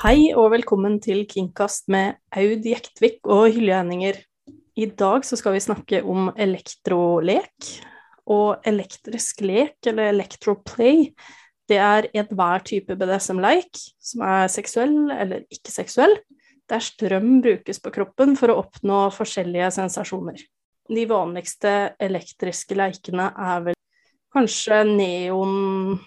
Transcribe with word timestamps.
Hei 0.00 0.30
og 0.32 0.46
velkommen 0.54 0.94
til 1.04 1.26
Kingkast 1.28 1.90
med 1.92 2.14
Aud 2.32 2.64
Jektvik 2.64 3.18
og 3.28 3.50
Hylje 3.52 3.82
Henninger. 3.82 4.16
I 4.80 4.86
dag 4.96 5.26
så 5.28 5.36
skal 5.36 5.52
vi 5.52 5.60
snakke 5.60 5.98
om 6.08 6.30
elektrolek. 6.40 7.66
Og 8.32 8.64
elektrisk 8.64 9.42
lek, 9.44 9.74
eller 9.90 10.08
electroplay, 10.14 11.10
det 11.68 11.76
er 11.84 12.08
enhver 12.16 12.64
type 12.64 12.96
BDSM-leik 12.96 13.82
som 14.00 14.24
er 14.24 14.48
seksuell 14.48 15.12
eller 15.12 15.44
ikke 15.52 15.74
seksuell, 15.74 16.16
der 16.72 16.80
strøm 16.80 17.42
brukes 17.44 17.82
på 17.84 17.92
kroppen 17.92 18.32
for 18.40 18.54
å 18.54 18.56
oppnå 18.62 19.02
forskjellige 19.12 19.68
sensasjoner. 19.82 20.40
De 20.88 21.04
vanligste 21.12 21.76
elektriske 22.00 22.80
leikene 22.80 23.28
er 23.36 23.68
vel 23.68 23.80
kanskje 24.32 24.80
neon 24.94 26.00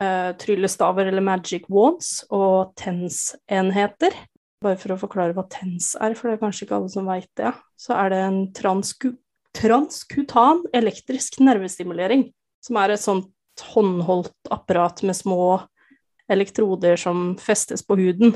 uh, 0.00 0.32
tryllestaver 0.40 1.10
eller 1.10 1.24
magic 1.24 1.66
wands 1.72 2.22
og 2.30 2.72
TENS-enheter. 2.80 4.16
Bare 4.62 4.78
for 4.78 4.94
å 4.94 5.00
forklare 5.00 5.34
hva 5.36 5.44
TENS 5.50 5.96
er, 5.98 6.14
for 6.14 6.30
det 6.30 6.36
er 6.38 6.44
kanskje 6.44 6.66
ikke 6.66 6.78
alle 6.78 6.92
som 6.92 7.08
veit 7.10 7.30
det, 7.40 7.50
så 7.80 7.96
er 7.98 8.12
det 8.14 8.22
en 8.22 8.40
transku 8.54 9.12
transkutan 9.52 10.62
elektrisk 10.72 11.36
nervestimulering, 11.44 12.30
som 12.64 12.78
er 12.80 12.94
et 12.94 13.02
sånt 13.02 13.28
håndholdt 13.74 14.48
apparat 14.50 15.02
med 15.04 15.16
små 15.16 15.60
elektroder 16.32 16.96
som 16.96 17.34
festes 17.36 17.84
på 17.84 17.98
huden. 18.00 18.32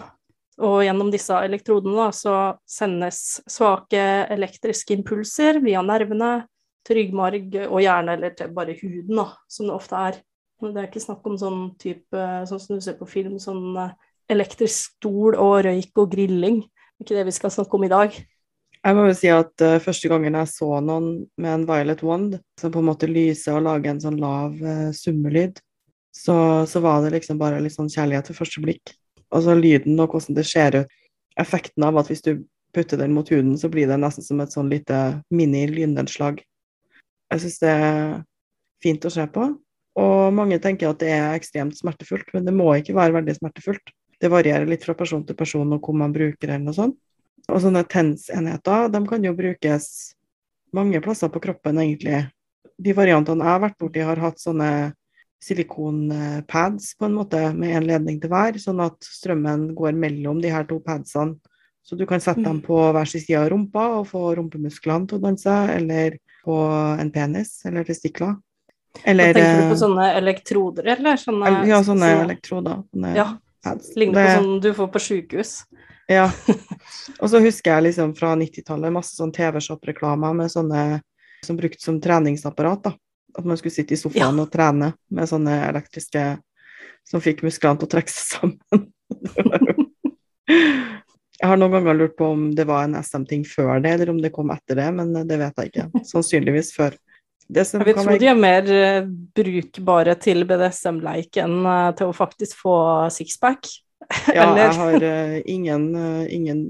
Og 0.60 0.82
gjennom 0.84 1.10
disse 1.12 1.36
elektrodene 1.45 1.96
da, 1.98 2.10
så 2.16 2.34
sendes 2.68 3.40
svake 3.48 4.02
elektriske 4.32 4.96
impulser 4.96 5.60
via 5.64 5.82
nervene 5.84 6.46
ryggmarg 6.86 7.56
og 7.66 7.80
hjerne, 7.82 8.14
eller 8.14 8.34
til 8.36 8.52
bare 8.54 8.76
huden, 8.78 9.16
da, 9.18 9.26
som 9.50 9.68
det 9.68 9.74
ofte 9.74 10.02
er. 10.10 10.18
Det 10.60 10.80
er 10.80 10.88
ikke 10.88 11.02
snakk 11.05 11.27
om 11.28 11.37
sånn 11.37 11.60
type, 11.80 12.23
sånn 12.48 12.60
som 12.62 12.78
du 12.78 12.84
ser 12.84 12.96
på 12.96 13.09
film, 13.09 13.37
sånn 13.42 13.77
eh, 13.77 13.92
elektrisk 14.33 14.96
stol 14.96 15.37
og 15.37 15.59
røyk 15.66 16.01
og 16.01 16.09
grilling. 16.15 16.63
Det 16.65 17.04
er 17.04 17.07
ikke 17.07 17.18
det 17.18 17.26
vi 17.29 17.37
skal 17.37 17.52
snakke 17.52 17.76
om 17.76 17.85
i 17.85 17.93
dag. 17.93 18.16
Jeg 18.87 18.96
må 18.96 19.04
jo 19.09 19.16
si 19.18 19.29
at 19.32 19.65
uh, 19.66 19.76
første 19.82 20.09
gangen 20.09 20.37
jeg 20.38 20.48
så 20.52 20.68
noen 20.85 21.09
med 21.43 21.52
en 21.52 21.65
violet 21.68 22.02
wand 22.07 22.37
som 22.60 22.73
på 22.73 22.80
en 22.80 22.88
måte 22.88 23.09
lyser 23.10 23.59
og 23.59 23.66
lager 23.66 23.93
en 23.93 24.02
sånn 24.02 24.21
lav 24.23 24.54
uh, 24.63 24.93
summelyd, 24.95 25.59
så, 26.15 26.37
så, 26.70 26.80
var 26.80 27.02
det 27.04 27.16
liksom 27.16 27.41
bare 27.41 27.59
litt 27.60 27.74
sånn 27.74 27.91
kjærlighet 27.93 28.30
til 28.30 28.38
første 28.38 28.63
blikk. 28.65 28.95
Og 29.35 29.43
så 29.45 29.57
lyden 29.59 29.98
og 30.01 30.15
hvordan 30.15 30.38
det 30.38 30.46
ser 30.48 30.79
ut. 30.80 30.95
Effekten 31.37 31.85
av 31.85 31.98
at 32.01 32.09
hvis 32.09 32.24
du 32.24 32.46
putter 32.73 33.01
den 33.01 33.13
mot 33.13 33.29
huden, 33.29 33.59
så 33.60 33.68
blir 33.73 33.91
det 33.91 33.98
nesten 34.01 34.24
som 34.24 34.41
et 34.41 34.54
sånn 34.54 34.70
lite 34.73 35.20
mini-lynnedslag. 35.35 36.41
Jeg 37.35 37.43
syns 37.43 37.59
det 37.60 37.74
er 37.74 38.01
fint 38.85 39.04
å 39.04 39.13
se 39.13 39.26
på. 39.35 39.51
Og 39.96 40.34
mange 40.36 40.58
tenker 40.60 40.90
at 40.90 41.00
det 41.00 41.12
er 41.14 41.36
ekstremt 41.36 41.78
smertefullt, 41.78 42.28
men 42.34 42.44
det 42.44 42.54
må 42.56 42.68
ikke 42.76 42.96
være 42.96 43.16
veldig 43.16 43.38
smertefullt. 43.38 43.94
Det 44.20 44.32
varierer 44.32 44.68
litt 44.68 44.84
fra 44.84 44.96
person 44.96 45.24
til 45.24 45.36
person 45.36 45.72
og 45.72 45.80
hvor 45.84 45.96
man 45.96 46.12
bruker 46.12 46.50
eller 46.50 46.64
noe 46.66 46.76
sånt. 46.76 46.98
Og 47.46 47.62
sånne 47.62 47.84
TENS-enheter 47.86 48.90
de 48.92 49.00
kan 49.06 49.24
jo 49.24 49.32
brukes 49.36 49.88
mange 50.74 51.00
plasser 51.04 51.30
på 51.32 51.40
kroppen, 51.44 51.78
egentlig. 51.80 52.24
De 52.76 52.92
variantene 52.96 53.44
jeg 53.44 53.54
har 53.54 53.62
vært 53.62 53.78
borti, 53.80 54.02
har 54.04 54.20
hatt 54.20 54.42
sånne 54.42 54.70
silikonpads 55.46 56.96
på 56.98 57.06
en 57.06 57.16
måte, 57.16 57.40
med 57.56 57.76
en 57.76 57.86
ledning 57.86 58.18
til 58.20 58.32
hver, 58.32 58.58
sånn 58.60 58.82
at 58.84 58.98
strømmen 59.04 59.70
går 59.78 59.96
mellom 59.96 60.40
de 60.42 60.52
her 60.52 60.66
to 60.68 60.80
padsene. 60.84 61.38
Så 61.86 61.94
du 61.94 62.02
kan 62.08 62.18
sette 62.18 62.42
dem 62.42 62.58
mm. 62.58 62.64
på 62.66 62.80
hver 62.90 63.06
sin 63.06 63.22
side 63.22 63.44
av 63.44 63.52
rumpa 63.52 63.84
og 64.00 64.08
få 64.10 64.32
rumpemusklene 64.34 65.06
til 65.06 65.20
å 65.20 65.22
danse, 65.22 65.54
eller 65.76 66.19
på 66.42 66.56
en 66.98 67.12
penis 67.14 67.60
eller 67.69 67.86
testikler. 67.86 68.34
Eller 69.04 69.34
Tenker 69.34 69.56
du 69.56 69.66
på 69.70 69.75
eh, 69.75 69.80
sånne 69.80 70.06
elektroder, 70.19 70.86
eller? 70.97 71.19
Sånne, 71.20 71.52
ja, 71.69 71.82
sånne 71.84 72.12
så, 72.12 72.22
elektroder. 72.26 72.80
Sånne 72.92 73.16
ja. 73.16 73.26
Ligner 73.98 74.22
det, 74.22 74.28
på 74.28 74.42
sånn 74.42 74.60
du 74.62 74.70
får 74.76 74.88
på 74.94 75.02
sjukehus. 75.02 75.52
Ja. 76.06 76.30
Og 77.20 77.30
så 77.30 77.41
husker 77.42 77.74
jeg 77.74 77.88
liksom 77.88 78.14
fra 78.19 78.34
90-tallet 78.38 78.94
masse 78.94 79.16
sånn 79.19 79.34
TV-shop-reklamer 79.34 80.36
med 80.38 80.52
sånne 80.52 80.84
som 81.46 81.58
brukte 81.58 81.82
som 81.82 82.00
treningsapparat. 82.02 82.84
da. 82.84 82.92
At 83.38 83.44
man 83.44 83.58
skulle 83.58 83.74
sitte 83.74 83.94
i 83.94 84.00
sofaen 84.00 84.38
ja. 84.38 84.44
og 84.46 84.52
trene 84.52 84.92
med 85.12 85.28
sånne 85.28 85.58
elektriske 85.68 86.24
som 87.06 87.22
fikk 87.22 87.44
musklene 87.46 87.78
til 87.80 87.88
å 87.88 87.92
trekke 87.96 88.12
seg 88.12 88.24
sammen. 88.38 88.86
jeg 91.36 91.50
har 91.50 91.60
noen 91.60 91.76
ganger 91.76 91.98
lurt 91.98 92.16
på 92.18 92.30
om 92.34 92.48
det 92.56 92.66
var 92.68 92.86
en 92.86 92.96
SM-ting 92.98 93.44
før 93.46 93.82
det, 93.82 93.92
eller 93.98 94.10
om 94.14 94.22
det 94.22 94.32
kom 94.34 94.50
etter 94.54 94.78
det, 94.80 94.88
men 94.96 95.12
det 95.28 95.38
vet 95.42 95.60
jeg 95.60 95.72
ikke. 95.72 96.04
Sannsynligvis 96.08 96.72
før 96.74 96.96
jeg 97.54 97.66
tror 97.70 98.10
være... 98.10 98.18
de 98.18 98.28
er 98.30 98.38
mer 98.38 98.70
uh, 98.70 99.08
brukbare 99.38 100.14
til 100.18 100.44
BDSM-leik 100.48 101.38
enn 101.42 101.58
uh, 101.62 101.90
til 101.96 102.10
å 102.10 102.16
faktisk 102.16 102.58
få 102.64 102.76
sixpack. 103.14 103.68
ja, 104.36 104.46
jeg 104.58 104.72
har 104.76 105.06
uh, 105.06 105.36
ingen, 105.50 105.86
ingen 106.32 106.64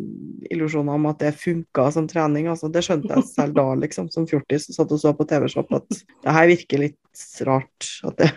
illusjoner 0.53 0.98
om 0.98 1.09
at 1.10 1.20
det 1.25 1.34
funka 1.41 1.88
som 1.97 2.09
trening. 2.10 2.50
Altså, 2.53 2.70
det 2.72 2.84
skjønte 2.86 3.12
jeg 3.15 3.28
selv 3.31 3.56
da, 3.56 3.66
liksom, 3.86 4.10
som 4.12 4.28
fjortis, 4.28 4.69
satt 4.76 4.92
og 4.92 5.00
så 5.00 5.15
på 5.16 5.28
TV-shop, 5.28 5.72
at 5.81 6.03
det 6.03 6.36
her 6.38 6.50
virker 6.53 6.84
litt 6.88 7.26
rart. 7.48 7.92
Det 8.20 8.32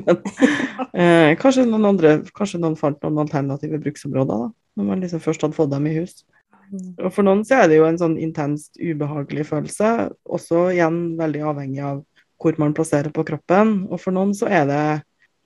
men 0.06 1.34
kanskje 1.42 1.64
noen 1.66 1.88
andre 1.88 2.12
Kanskje 2.32 2.60
noen 2.62 2.76
fant 2.78 3.02
noen 3.02 3.18
alternative 3.24 3.80
bruksområder, 3.82 4.44
da, 4.46 4.52
når 4.78 4.86
man 4.86 5.02
liksom 5.02 5.20
først 5.20 5.42
hadde 5.42 5.58
fått 5.58 5.72
dem 5.74 5.88
i 5.90 5.96
hus. 5.98 6.22
Og 6.70 7.10
for 7.14 7.26
noen 7.26 7.42
så 7.46 7.62
er 7.62 7.70
det 7.70 7.80
jo 7.80 7.86
en 7.88 7.98
sånn 7.98 8.16
intenst 8.22 8.78
ubehagelig 8.78 9.48
følelse, 9.48 10.10
også 10.24 10.68
igjen 10.74 11.00
veldig 11.18 11.42
avhengig 11.52 11.82
av 11.86 12.04
hvor 12.40 12.56
man 12.60 12.74
plasserer 12.76 13.12
på 13.14 13.24
kroppen. 13.28 13.74
Og 13.90 14.00
for 14.00 14.16
noen 14.16 14.32
så 14.36 14.48
er 14.48 14.68
det 14.70 14.84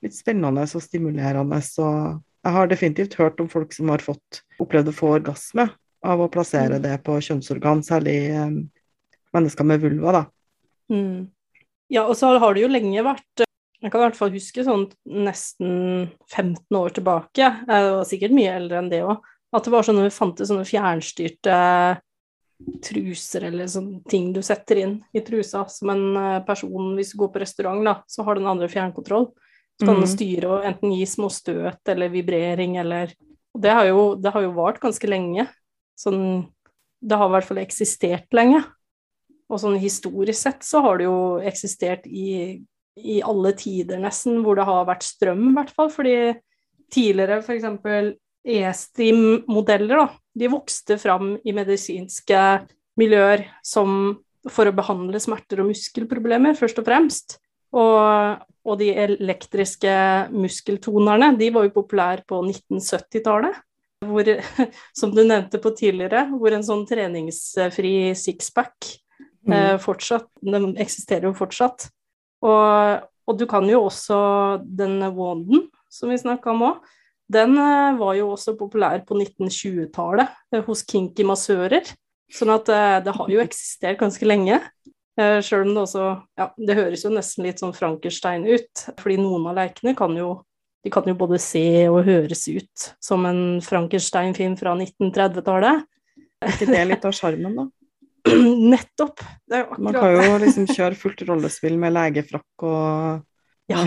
litt 0.05 0.17
spennende 0.17 0.67
og 0.67 0.85
stimulerende. 0.85 1.61
Så 1.65 1.87
jeg 2.45 2.57
har 2.57 2.71
definitivt 2.71 3.17
hørt 3.21 3.41
om 3.43 3.49
folk 3.51 3.73
som 3.75 3.91
har 3.93 4.05
fått 4.05 4.43
opplevd 4.63 4.93
å 4.93 4.97
få 4.97 5.15
orgasme 5.17 5.69
av 6.05 6.21
å 6.21 6.31
plassere 6.33 6.79
mm. 6.79 6.85
det 6.85 6.99
på 7.07 7.17
kjønnsorgan, 7.25 7.83
særlig 7.87 8.19
um, 8.37 8.59
mennesker 9.35 9.67
med 9.67 9.83
vulva, 9.83 10.19
da. 10.19 10.23
Mm. 10.93 11.31
Ja, 11.93 12.05
og 12.05 12.17
så 12.19 12.35
har 12.41 12.55
det 12.55 12.65
jo 12.65 12.69
lenge 12.69 13.05
vært 13.05 13.45
Jeg 13.45 13.93
kan 13.93 14.01
i 14.01 14.05
hvert 14.07 14.17
fall 14.19 14.33
huske 14.33 14.65
sånn 14.65 14.85
nesten 15.05 16.11
15 16.33 16.77
år 16.79 16.93
tilbake, 16.97 17.49
jeg 17.69 17.89
var 17.97 18.07
sikkert 18.09 18.37
mye 18.37 18.55
eldre 18.57 18.81
enn 18.81 18.91
det 18.93 19.01
òg, 19.05 19.25
at 19.55 19.67
det 19.67 19.73
var 19.73 19.87
sånne, 19.87 20.11
fantes 20.13 20.51
sånne 20.51 20.67
fjernstyrte 20.67 21.59
truser 22.85 23.49
eller 23.49 23.69
sånne 23.69 24.01
ting 24.09 24.31
du 24.35 24.41
setter 24.45 24.81
inn 24.85 24.95
i 25.15 25.23
trusa 25.27 25.65
som 25.71 25.91
en 25.93 26.05
eh, 26.17 26.45
person 26.47 26.95
Hvis 26.97 27.13
du 27.13 27.19
går 27.21 27.33
på 27.35 27.43
restaurant, 27.43 27.83
da, 27.85 27.97
så 28.07 28.25
har 28.27 28.39
den 28.39 28.49
andre 28.51 28.71
fjernkontroll. 28.71 29.29
Så 29.79 29.87
kan 29.87 29.97
mm. 29.99 30.03
den 30.05 30.13
styre 30.13 30.53
og 30.53 30.67
enten 30.69 30.95
gi 30.95 31.07
små 31.09 31.29
støt 31.35 31.91
eller 31.91 32.13
vibrering 32.13 32.79
eller 32.83 33.15
Og 33.55 33.63
det 33.63 33.75
har 33.75 33.87
jo, 33.87 34.15
det 34.19 34.33
har 34.35 34.43
jo 34.43 34.55
vart 34.57 34.81
ganske 34.83 35.11
lenge. 35.11 35.47
Sånn 35.99 36.47
Det 37.05 37.19
har 37.21 37.29
i 37.29 37.35
hvert 37.37 37.49
fall 37.51 37.61
eksistert 37.63 38.33
lenge. 38.35 38.63
Og 39.53 39.61
sånn 39.61 39.77
historisk 39.79 40.41
sett 40.41 40.65
så 40.65 40.81
har 40.87 40.99
det 40.99 41.05
jo 41.07 41.19
eksistert 41.45 42.07
i, 42.09 42.63
i 42.97 43.21
alle 43.23 43.53
tider, 43.59 44.01
nesten, 44.01 44.41
hvor 44.43 44.57
det 44.57 44.65
har 44.65 44.87
vært 44.89 45.05
strøm, 45.05 45.51
i 45.51 45.55
hvert 45.59 45.75
fall. 45.77 45.91
Fordi 45.93 46.17
tidligere, 46.95 47.43
for 47.45 48.15
E-STIM-modeller, 48.45 50.09
de 50.35 50.51
vokste 50.53 50.99
fram 51.01 51.35
i 51.45 51.55
medisinske 51.57 52.41
miljøer 53.01 53.47
som 53.65 54.19
for 54.53 54.69
å 54.69 54.75
behandle 54.77 55.21
smerter 55.23 55.63
og 55.63 55.71
muskelproblemer, 55.71 56.57
først 56.59 56.81
og 56.83 56.89
fremst. 56.89 57.39
Og, 57.75 58.43
og 58.65 58.77
de 58.79 58.91
elektriske 59.07 59.95
muskeltonerne, 60.35 61.33
de 61.41 61.49
var 61.55 61.67
jo 61.67 61.75
populære 61.79 62.27
på 62.29 62.43
1970-tallet. 62.45 63.57
Hvor, 64.05 64.29
som 64.99 65.15
du 65.17 65.23
nevnte 65.25 65.61
på 65.63 65.73
tidligere, 65.77 66.27
hvor 66.37 66.53
en 66.53 66.67
sånn 66.67 66.85
treningsfri 66.89 68.13
sixpack 68.19 68.91
mm. 69.49 69.55
eh, 69.55 69.77
fortsatt 69.81 70.29
Den 70.45 70.75
eksisterer 70.83 71.31
jo 71.31 71.39
fortsatt. 71.39 71.89
Og, 72.45 73.07
og, 73.25 73.39
du 73.41 73.47
kan 73.49 73.65
jo 73.71 73.87
også 73.87 74.19
den 74.61 75.01
wanden 75.17 75.71
som 75.89 76.13
vi 76.13 76.21
snakka 76.21 76.53
om 76.53 76.67
òg, 76.69 76.93
den 77.33 77.59
eh, 77.59 77.97
var 77.99 78.17
jo 78.19 78.31
også 78.35 78.57
populær 78.59 79.01
på 79.07 79.17
1920-tallet 79.17 80.33
eh, 80.53 80.65
hos 80.67 80.85
kinky 80.89 81.27
massører. 81.27 81.87
Sånn 82.33 82.53
at 82.53 82.69
eh, 82.73 82.97
det 83.05 83.15
har 83.17 83.31
jo 83.33 83.45
eksistert 83.45 84.01
ganske 84.03 84.29
lenge. 84.29 84.61
Sjøl 85.15 85.69
om 85.69 85.77
det 85.77 85.83
også 85.85 86.05
Ja, 86.35 86.49
det 86.59 86.75
høres 86.75 87.05
jo 87.05 87.11
nesten 87.15 87.45
litt 87.47 87.61
sånn 87.63 87.75
Frankenstein 87.77 88.49
ut. 88.49 88.83
Fordi 88.99 89.15
noen 89.21 89.47
av 89.47 89.61
leikene 89.61 89.95
kan 89.95 90.17
jo 90.19 90.41
de 90.85 90.91
kan 90.93 91.07
jo 91.09 91.15
både 91.17 91.39
se 91.41 91.87
og 91.89 92.03
høres 92.05 92.43
ut 92.51 92.89
som 93.01 93.23
en 93.25 93.63
Frankenstein-film 93.65 94.59
fra 94.61 94.75
1930-tallet. 94.77 95.87
Er 96.45 96.51
ikke 96.53 96.69
det 96.69 96.83
litt 96.91 97.07
av 97.09 97.15
sjarmen, 97.17 97.55
da? 97.57 97.65
Nettopp. 98.75 99.23
Man 99.79 99.97
kan 99.97 100.19
jo 100.19 100.35
liksom 100.43 100.67
kjøre 100.77 100.99
fullt 100.99 101.25
rollespill 101.31 101.79
med 101.81 101.95
legefrakk 101.95 102.67
og 102.69 103.73
Ja. 103.73 103.87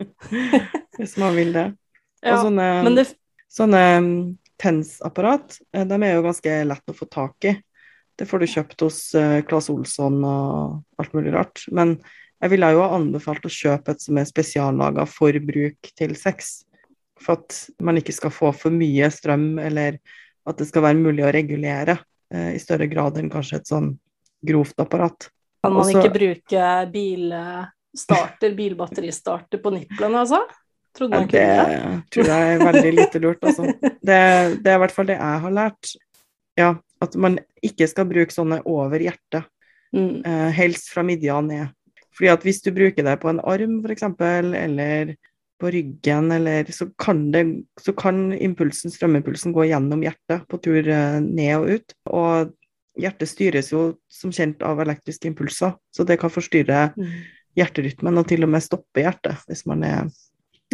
Hvis 0.96 1.18
man 1.20 1.36
vil 1.36 1.52
det. 1.52 1.66
Ja, 2.24 2.36
og 2.36 2.46
sånne, 2.48 2.94
det... 2.96 3.06
sånne 3.52 3.82
tensapparat, 4.60 5.58
eh, 5.72 5.86
de 5.88 5.96
er 6.00 6.16
jo 6.16 6.26
ganske 6.26 6.58
lett 6.70 6.92
å 6.92 6.96
få 6.96 7.08
tak 7.12 7.48
i. 7.48 7.56
Det 8.16 8.24
får 8.28 8.40
du 8.40 8.48
kjøpt 8.48 8.84
hos 8.86 9.00
uh, 9.12 9.42
Claes 9.44 9.66
Olsson 9.68 10.22
og 10.24 11.02
alt 11.02 11.12
mulig 11.12 11.34
rart. 11.34 11.66
Men 11.68 11.98
jeg 12.40 12.52
ville 12.54 12.70
jo 12.72 12.80
ha 12.80 12.96
anbefalt 12.96 13.44
å 13.44 13.52
kjøpe 13.52 13.92
et 13.92 14.00
som 14.00 14.16
er 14.16 14.28
spesiallaga 14.28 15.04
for 15.08 15.36
bruk 15.44 15.90
til 15.96 16.14
sex. 16.16 16.64
For 17.20 17.36
at 17.36 17.58
man 17.84 18.00
ikke 18.00 18.14
skal 18.16 18.32
få 18.32 18.52
for 18.56 18.72
mye 18.72 19.10
strøm, 19.12 19.58
eller 19.60 20.00
at 20.48 20.60
det 20.60 20.68
skal 20.68 20.84
være 20.86 21.00
mulig 21.00 21.24
å 21.26 21.32
regulere 21.34 21.98
eh, 22.32 22.54
i 22.56 22.60
større 22.62 22.88
grad 22.88 23.20
enn 23.20 23.32
kanskje 23.32 23.60
et 23.60 23.68
sånn 23.68 23.94
grovt 24.46 24.80
apparat. 24.80 25.28
Kan 25.64 25.74
man 25.74 25.84
Også- 25.84 26.00
ikke 26.00 26.16
bruke 26.16 26.66
bilstarter, 26.92 28.54
bilbatteristarter 28.56 29.60
på 29.60 29.72
nipplene, 29.76 30.24
altså? 30.24 30.44
Trodde 30.96 31.10
man 31.18 31.28
kunne 31.28 31.68
det. 31.68 31.76
det 31.76 32.10
tror 32.14 32.30
jeg 32.32 32.54
er 32.56 32.64
veldig 32.64 32.92
lite 32.96 33.20
lurt, 33.22 33.42
altså. 33.44 33.66
Det, 33.82 34.18
det 34.64 34.70
er 34.72 34.76
i 34.78 34.82
hvert 34.84 34.94
fall 34.96 35.08
det 35.10 35.18
jeg 35.18 35.42
har 35.46 35.54
lært. 35.58 35.92
Ja, 36.56 36.70
at 37.04 37.16
man 37.20 37.38
ikke 37.64 37.88
skal 37.90 38.08
bruke 38.08 38.32
sånne 38.34 38.62
over 38.64 38.98
hjertet, 39.04 39.44
Mm. 39.94 40.20
eh, 40.26 40.48
helst 40.52 40.88
fra 40.92 41.02
midja 41.06 41.36
ned. 41.40 41.68
Fordi 42.16 42.28
at 42.32 42.42
hvis 42.44 42.58
du 42.64 42.72
bruker 42.74 43.04
det 43.06 43.14
på 43.22 43.28
en 43.30 43.38
arm 43.40 43.78
f.eks., 43.86 44.02
eller 44.02 45.12
på 45.62 45.70
ryggen, 45.72 46.32
eller 46.34 46.68
så 46.74 46.88
kan, 47.00 47.30
det, 47.32 47.44
så 47.80 47.94
kan 47.96 48.32
impulsen, 48.34 48.90
strømimpulsen 48.92 49.54
gå 49.56 49.64
gjennom 49.70 50.02
hjertet 50.04 50.42
på 50.50 50.58
tur 50.60 50.88
eh, 50.90 51.20
ned 51.22 51.54
og 51.56 51.70
ut. 51.78 51.94
Og 52.10 52.52
hjertet 53.00 53.30
styres 53.30 53.70
jo 53.72 53.86
som 54.12 54.32
kjent 54.36 54.60
av 54.66 54.80
elektriske 54.84 55.30
impulser, 55.30 55.76
så 55.94 56.04
det 56.04 56.18
kan 56.20 56.32
forstyrre 56.34 56.90
Mm. 56.96 57.14
hjerterytmen 57.56 58.18
og 58.20 58.26
til 58.28 58.44
og 58.44 58.50
med 58.52 58.64
stoppe 58.66 59.00
hjertet 59.06 59.46
hvis 59.48 59.64
man 59.70 59.84
er. 59.86 60.10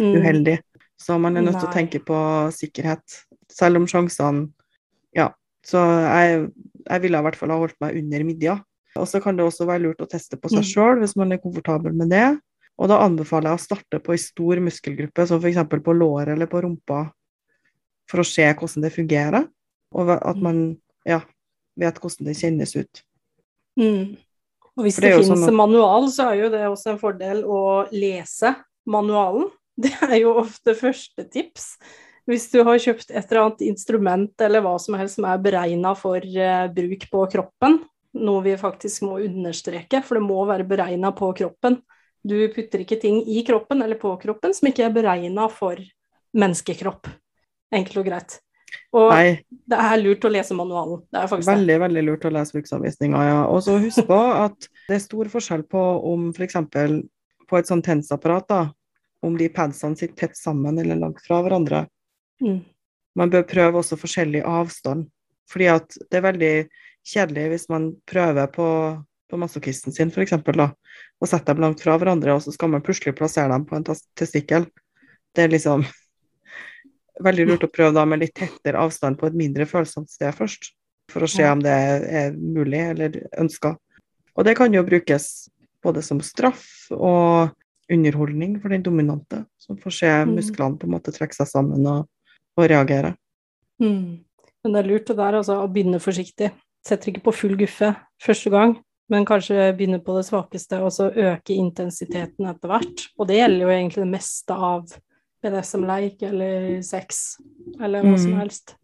Uheldig. 0.01 0.59
Så 0.97 1.19
man 1.19 1.35
er 1.37 1.41
nødt 1.41 1.59
til 1.59 1.67
å 1.69 1.73
tenke 1.73 1.99
på 2.03 2.17
sikkerhet, 2.55 3.03
selv 3.51 3.77
om 3.77 3.85
sjansene 3.87 4.51
Ja. 5.15 5.31
Så 5.63 5.77
jeg, 5.79 6.51
jeg 6.89 7.01
ville 7.01 7.17
i 7.17 7.21
hvert 7.21 7.35
fall 7.39 7.49
ha 7.49 7.57
holdt 7.57 7.75
meg 7.79 7.95
under 7.95 8.23
midja. 8.23 8.55
Og 8.97 9.07
så 9.07 9.21
kan 9.23 9.35
det 9.37 9.45
også 9.45 9.65
være 9.65 9.81
lurt 9.85 10.01
å 10.01 10.07
teste 10.09 10.35
på 10.37 10.49
seg 10.49 10.59
Mm. 10.59 10.69
sjøl 10.73 10.99
hvis 10.99 11.15
man 11.15 11.31
er 11.31 11.37
komfortabel 11.37 11.93
med 11.93 12.09
det. 12.09 12.39
Og 12.77 12.89
da 12.89 12.97
anbefaler 13.05 13.49
jeg 13.51 13.59
å 13.59 13.63
starte 13.63 13.99
på 14.03 14.11
ei 14.11 14.17
stor 14.17 14.55
muskelgruppe, 14.59 15.27
som 15.27 15.39
f.eks. 15.39 15.63
på 15.69 15.93
låret 15.95 16.33
eller 16.33 16.47
på 16.47 16.61
rumpa, 16.63 17.11
for 18.09 18.19
å 18.19 18.25
se 18.25 18.43
hvordan 18.53 18.81
det 18.81 18.91
fungerer, 18.93 19.47
og 19.93 20.09
at 20.09 20.37
man 20.37 20.77
ja, 21.05 21.21
vet 21.77 21.95
hvordan 21.99 22.25
det 22.25 22.35
kjennes 22.35 22.75
ut. 22.75 23.03
Mm. 23.79 24.17
Og 24.75 24.83
hvis 24.83 24.95
For 24.95 25.01
det, 25.01 25.09
det 25.11 25.17
finnes 25.23 25.29
sånn 25.29 25.43
at- 25.43 25.49
en 25.49 25.55
manual, 25.55 26.07
så 26.09 26.31
er 26.31 26.35
jo 26.41 26.49
det 26.49 26.61
også 26.67 26.91
en 26.91 26.99
fordel 26.99 27.43
å 27.45 27.87
lese 27.91 28.55
manualen. 28.87 29.49
Det 29.75 29.93
er 30.05 30.19
jo 30.21 30.35
ofte 30.43 30.75
første 30.77 31.25
tips. 31.33 31.73
Hvis 32.29 32.45
du 32.53 32.61
har 32.63 32.79
kjøpt 32.79 33.09
et 33.09 33.25
eller 33.25 33.41
annet 33.41 33.63
instrument 33.65 34.43
eller 34.45 34.63
hva 34.63 34.77
som 34.79 34.95
helst 34.95 35.17
som 35.19 35.25
er 35.27 35.41
beregna 35.43 35.91
for 35.97 36.23
uh, 36.23 36.69
bruk 36.71 37.07
på 37.11 37.23
kroppen, 37.33 37.81
noe 38.13 38.43
vi 38.45 38.53
faktisk 38.59 39.03
må 39.07 39.17
understreke, 39.25 40.03
for 40.05 40.19
det 40.19 40.23
må 40.23 40.43
være 40.47 40.67
beregna 40.69 41.11
på 41.17 41.31
kroppen. 41.35 41.81
Du 42.23 42.37
putter 42.53 42.85
ikke 42.85 43.01
ting 43.01 43.19
i 43.27 43.43
kroppen 43.43 43.83
eller 43.83 43.99
på 43.99 44.13
kroppen 44.21 44.55
som 44.55 44.69
ikke 44.69 44.85
er 44.85 44.95
beregna 44.95 45.49
for 45.51 45.81
menneskekropp. 46.37 47.09
Enkelt 47.73 47.99
og 47.99 48.07
greit. 48.07 48.37
Og 48.93 49.09
Nei, 49.11 49.41
det 49.69 49.79
er 49.81 49.99
lurt 50.01 50.23
å 50.25 50.31
lese 50.31 50.55
manualen. 50.57 51.01
Det 51.11 51.19
er 51.19 51.27
faktisk 51.29 51.49
det. 51.49 51.57
Veldig, 51.57 51.75
veldig 51.83 52.03
lurt 52.07 52.23
å 52.29 52.31
lese 52.33 52.55
bruksanvisninga, 52.55 53.25
ja. 53.27 53.41
Og 53.49 53.65
så 53.65 53.75
husk 53.81 54.07
på 54.07 54.19
at 54.37 54.69
det 54.87 54.95
er 54.95 55.03
stor 55.03 55.29
forskjell 55.33 55.65
på 55.69 55.83
om 56.13 56.29
f.eks. 56.31 56.57
på 57.49 57.59
et 57.59 57.69
sånt 57.69 57.85
tensapparat, 57.85 58.47
da, 58.49 58.61
om 59.23 59.37
de 59.39 59.49
padsene 59.49 59.97
sitter 59.97 60.27
tett 60.27 60.37
sammen 60.37 60.77
eller 60.79 60.99
langt 60.99 61.21
fra 61.23 61.39
hverandre. 61.43 61.85
Mm. 62.43 62.61
Man 63.15 63.31
bør 63.33 63.45
prøve 63.47 63.81
også 63.81 63.97
forskjellig 63.99 64.43
avstand. 64.47 65.07
Fordi 65.51 65.69
at 65.71 65.97
det 66.09 66.19
er 66.19 66.27
veldig 66.27 66.53
kjedelig 67.13 67.47
hvis 67.51 67.67
man 67.71 67.89
prøver 68.09 68.47
på, 68.51 68.67
på 69.29 69.39
masochisten 69.39 69.95
sin, 69.95 70.11
f.eks., 70.11 70.35
og 71.23 71.29
setter 71.29 71.55
dem 71.55 71.63
langt 71.63 71.83
fra 71.83 71.95
hverandre, 71.99 72.35
og 72.35 72.43
så 72.43 72.53
skal 72.55 72.71
man 72.73 72.83
plutselig 72.83 73.15
plassere 73.17 73.51
dem 73.53 73.67
på 73.67 73.77
en 73.77 73.85
testikkel. 73.87 74.67
Det 75.35 75.45
er 75.45 75.53
liksom 75.53 75.85
veldig 77.27 77.47
lurt 77.49 77.67
å 77.67 77.71
prøve 77.71 77.95
da 77.95 78.05
med 78.09 78.23
litt 78.23 78.35
tettere 78.37 78.81
avstand 78.81 79.19
på 79.19 79.29
et 79.29 79.37
mindre 79.39 79.67
følsomt 79.69 80.11
sted 80.11 80.33
først, 80.35 80.73
for 81.11 81.25
å 81.25 81.29
se 81.29 81.45
om 81.47 81.61
det 81.63 81.73
er 81.73 82.35
mulig 82.35 82.81
eller 82.93 83.19
ønska. 83.39 83.75
Og 84.33 84.47
det 84.47 84.55
kan 84.57 84.73
jo 84.73 84.83
brukes 84.87 85.47
både 85.83 86.01
som 86.05 86.21
straff 86.23 86.65
og 86.95 87.51
underholdning 87.91 88.59
for 88.61 88.69
den 88.69 88.83
dominante, 88.83 89.45
som 89.59 89.77
får 89.77 89.91
se 89.91 90.11
Mm. 90.25 90.35
musklene 90.35 90.77
på 90.79 90.85
en 90.87 90.91
måte 90.95 91.11
trekke 91.11 91.33
seg 91.35 91.47
sammen 91.47 91.85
og, 91.87 92.07
og 92.57 92.69
reagere. 92.69 93.15
Mm. 93.81 94.19
Men 94.63 94.73
det 94.73 94.79
er 94.79 94.87
lurt 94.89 95.07
det 95.07 95.17
der, 95.17 95.33
altså, 95.33 95.57
å 95.63 95.67
begynne 95.71 95.99
forsiktig. 95.99 96.51
Setter 96.85 97.11
ikke 97.11 97.23
på 97.23 97.33
full 97.33 97.55
guffe 97.57 97.95
første 98.21 98.49
gang, 98.49 98.77
men 99.09 99.25
kanskje 99.25 99.75
begynne 99.75 99.99
på 100.03 100.15
det 100.17 100.25
svakeste, 100.25 100.79
og 100.81 100.91
så 100.91 101.09
øke 101.11 101.53
intensiteten 101.55 102.45
etter 102.47 102.67
hvert. 102.71 103.07
Og 103.19 103.27
det 103.27 103.37
gjelder 103.41 103.59
jo 103.65 103.73
egentlig 103.73 104.03
det 104.03 104.11
meste 104.11 104.53
av 104.53 104.85
BDSM-leik 105.43 106.23
eller 106.23 106.81
sex, 106.81 107.37
eller 107.81 108.03
hva 108.03 108.17
som 108.17 108.31
Mm. 108.31 108.39
helst. 108.39 108.75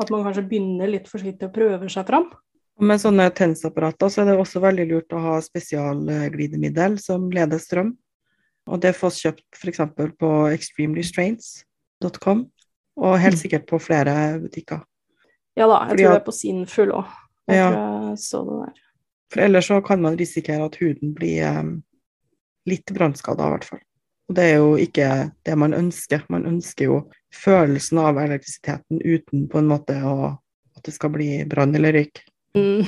At 0.00 0.10
man 0.10 0.24
kanskje 0.24 0.48
begynner 0.48 0.88
litt 0.90 1.08
forsiktig 1.08 1.44
og 1.44 1.52
prøver 1.54 1.88
seg 1.88 2.06
fram. 2.06 2.30
Med 2.80 2.98
sånne 3.00 3.30
tensapparater 3.34 4.08
så 4.08 4.22
er 4.22 4.24
det 4.26 4.38
også 4.40 4.60
veldig 4.60 4.88
lurt 4.88 5.08
å 5.12 5.20
ha 5.20 5.40
spesialglidemiddel 5.40 6.98
som 7.00 7.30
leder 7.30 7.58
strøm. 7.58 7.96
Og 8.72 8.80
det 8.80 8.94
fås 8.96 9.20
kjøpt 9.20 9.58
f.eks. 9.58 9.80
på 10.18 10.30
extremerestraints.com, 10.54 12.46
og 12.96 13.18
helt 13.20 13.36
Mm. 13.36 13.42
sikkert 13.42 13.66
på 13.68 13.78
flere 13.80 14.40
butikker. 14.40 14.80
Ja 15.56 15.66
da, 15.68 15.82
jeg 15.84 15.88
Fordi 15.90 16.02
tror 16.02 16.12
det 16.12 16.20
er 16.20 16.24
på 16.24 16.32
sin 16.32 16.66
full 16.66 16.92
òg. 16.96 17.06
Ja. 17.52 17.68
For 19.32 19.40
ellers 19.40 19.66
så 19.68 19.80
kan 19.84 20.00
man 20.02 20.16
risikere 20.16 20.64
at 20.64 20.76
huden 20.80 21.14
blir 21.14 21.42
eh, 21.44 21.62
litt 22.68 22.92
brannskada, 22.92 23.46
i 23.46 23.50
hvert 23.56 23.64
fall. 23.68 23.80
Og 24.28 24.36
det 24.36 24.44
er 24.44 24.56
jo 24.56 24.76
ikke 24.80 25.08
det 25.44 25.58
man 25.58 25.74
ønsker. 25.74 26.24
Man 26.32 26.46
ønsker 26.48 26.84
jo 26.88 26.98
følelsen 27.34 27.98
av 27.98 28.20
elektrisiteten 28.22 29.00
uten 29.04 29.48
på 29.48 29.58
en 29.58 29.68
måte 29.68 29.96
å, 30.04 30.36
at 30.76 30.84
det 30.84 30.94
skal 30.94 31.10
bli 31.12 31.44
brann 31.48 31.74
eller 31.76 31.92
røyk. 31.92 32.22
Mm. 32.56 32.86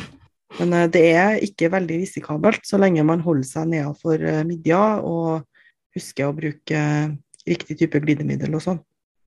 Men 0.60 0.72
eh, 0.72 0.88
det 0.88 1.04
er 1.12 1.40
ikke 1.44 1.72
veldig 1.72 1.98
risikabelt 2.04 2.64
så 2.64 2.78
lenge 2.80 3.04
man 3.04 3.20
holder 3.24 3.48
seg 3.48 3.68
nedenfor 3.72 4.22
eh, 4.24 4.44
midja 4.48 5.00
og 5.02 5.44
husker 5.94 6.28
å 6.28 6.36
bruke 6.36 6.80
eh, 6.80 7.14
riktig 7.48 7.78
type 7.80 8.00
glidemiddel 8.02 8.56
og 8.56 8.64
sånn. 8.64 8.82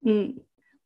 Mm. 0.07 0.37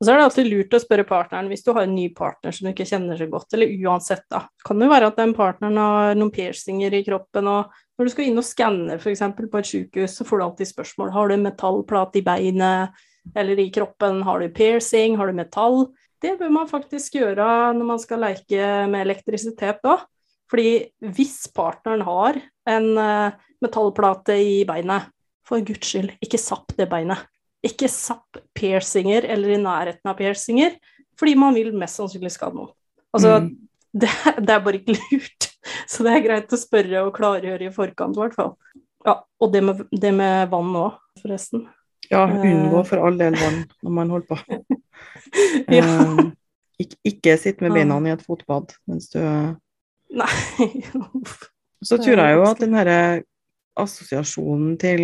Og 0.02 0.06
så 0.08 0.14
er 0.16 0.18
det 0.18 0.26
alltid 0.26 0.48
lurt 0.50 0.74
å 0.74 0.82
spørre 0.82 1.06
partneren 1.06 1.50
hvis 1.52 1.62
du 1.62 1.70
har 1.76 1.84
en 1.86 1.94
ny 1.94 2.08
partner 2.18 2.56
som 2.56 2.66
du 2.66 2.72
ikke 2.72 2.88
kjenner 2.90 3.20
så 3.20 3.28
godt, 3.30 3.54
eller 3.54 3.70
uansett, 3.86 4.24
da. 4.34 4.48
Kan 4.66 4.82
det 4.82 4.88
jo 4.88 4.94
være 4.96 5.12
at 5.12 5.20
den 5.22 5.36
partneren 5.38 5.78
har 5.78 6.18
noen 6.18 6.34
piercinger 6.34 6.96
i 6.98 7.04
kroppen, 7.06 7.50
og 7.52 7.76
når 8.00 8.10
du 8.10 8.14
skal 8.16 8.26
inn 8.26 8.42
og 8.42 8.48
skanne 8.48 8.98
f.eks. 8.98 9.22
på 9.38 9.60
et 9.60 9.70
sykehus, 9.70 10.16
så 10.18 10.26
får 10.26 10.42
du 10.42 10.46
alltid 10.48 10.72
spørsmål 10.72 11.14
har 11.14 11.30
du 11.30 11.36
en 11.36 11.46
metallplate 11.46 12.18
i 12.18 12.26
beinet 12.26 13.04
eller 13.38 13.62
i 13.62 13.68
kroppen, 13.70 14.24
har 14.26 14.42
du 14.42 14.50
piercing, 14.50 15.20
har 15.20 15.30
du 15.30 15.38
metall? 15.38 15.84
Det 16.22 16.34
bør 16.40 16.50
man 16.54 16.70
faktisk 16.70 17.20
gjøre 17.20 17.46
når 17.78 17.86
man 17.94 18.02
skal 18.02 18.26
leke 18.26 18.74
med 18.90 19.06
elektrisitet 19.06 19.86
da. 19.86 20.00
Fordi 20.50 20.74
hvis 21.14 21.46
partneren 21.56 22.02
har 22.06 22.42
en 22.70 22.90
eh, 23.00 23.38
metallplate 23.64 24.36
i 24.42 24.62
beinet, 24.68 25.14
for 25.52 25.64
guds 25.68 25.92
skyld, 25.92 26.14
ikke 26.24 26.40
sapp 26.42 26.72
det 26.80 26.88
beinet. 26.92 27.22
Ikke 27.68 27.90
sapp 27.92 28.40
piercinger 28.58 29.28
eller 29.30 29.54
i 29.54 29.60
nærheten 29.62 30.10
av 30.10 30.16
piercinger, 30.18 30.78
fordi 31.20 31.36
man 31.38 31.54
vil 31.58 31.74
mest 31.78 32.00
sannsynlig 32.00 32.32
skade 32.34 32.58
noen. 32.58 32.72
Altså, 33.14 33.36
Mm. 33.44 33.52
det, 34.02 34.10
det 34.40 34.54
er 34.56 34.64
bare 34.66 34.80
ikke 34.80 34.96
lurt. 34.98 35.50
Så 35.92 36.02
det 36.08 36.14
er 36.16 36.24
greit 36.26 36.54
å 36.56 36.58
spørre 36.58 37.04
og 37.06 37.14
klargjøre 37.18 37.68
i 37.68 37.74
forkant, 37.76 38.16
i 38.18 38.22
hvert 38.24 38.34
fall. 38.40 38.56
Ja, 39.06 39.18
og 39.42 39.52
det 39.54 39.62
med, 39.68 39.84
det 39.92 40.12
med 40.16 40.50
vann 40.50 40.72
òg, 40.80 40.96
forresten. 41.22 41.68
Ja, 42.10 42.24
Eh. 42.26 42.42
unngå 42.50 42.82
for 42.88 42.98
all 43.06 43.18
del 43.20 43.36
vann 43.38 43.66
når 43.84 43.92
man 44.00 44.10
holder 44.10 44.28
på. 44.32 44.40
Ja. 45.72 45.84
Eh, 45.86 46.32
ikke, 46.82 46.98
ikke 47.06 47.34
sitt 47.40 47.62
med 47.62 47.72
beina 47.76 48.00
i 48.08 48.12
et 48.16 48.24
fotbad 48.26 48.74
mens 48.90 49.10
du 49.14 49.20
Nei. 50.22 50.28
Så 51.84 51.98
tror 52.02 52.20
jeg 52.20 52.36
jo 52.36 52.44
at 52.50 52.60
den 52.60 52.74
herre 52.76 52.98
assosiasjonen 53.80 54.74
til 54.82 55.04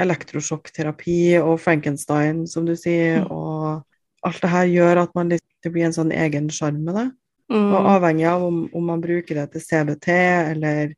elektrosjokkterapi 0.00 1.38
og 1.42 1.58
Frankenstein, 1.62 2.46
som 2.46 2.64
du 2.66 2.74
sier, 2.76 3.22
Mm. 3.24 3.30
og 3.30 3.84
alt 4.24 4.40
det 4.40 4.50
her 4.50 4.66
gjør 4.66 5.02
at 5.02 5.14
man 5.14 5.28
litt, 5.28 5.44
det 5.62 5.72
blir 5.72 5.84
en 5.84 5.92
sånn 5.92 6.12
egen 6.12 6.48
sjarm 6.48 6.82
med 6.84 6.94
det. 6.94 7.12
Og 7.50 7.54
Mm. 7.54 7.86
avhengig 7.86 8.26
av 8.26 8.42
om, 8.42 8.70
om 8.74 8.84
man 8.86 9.00
bruker 9.00 9.34
det 9.34 9.52
til 9.52 9.60
CBT 9.60 10.08
eller 10.50 10.94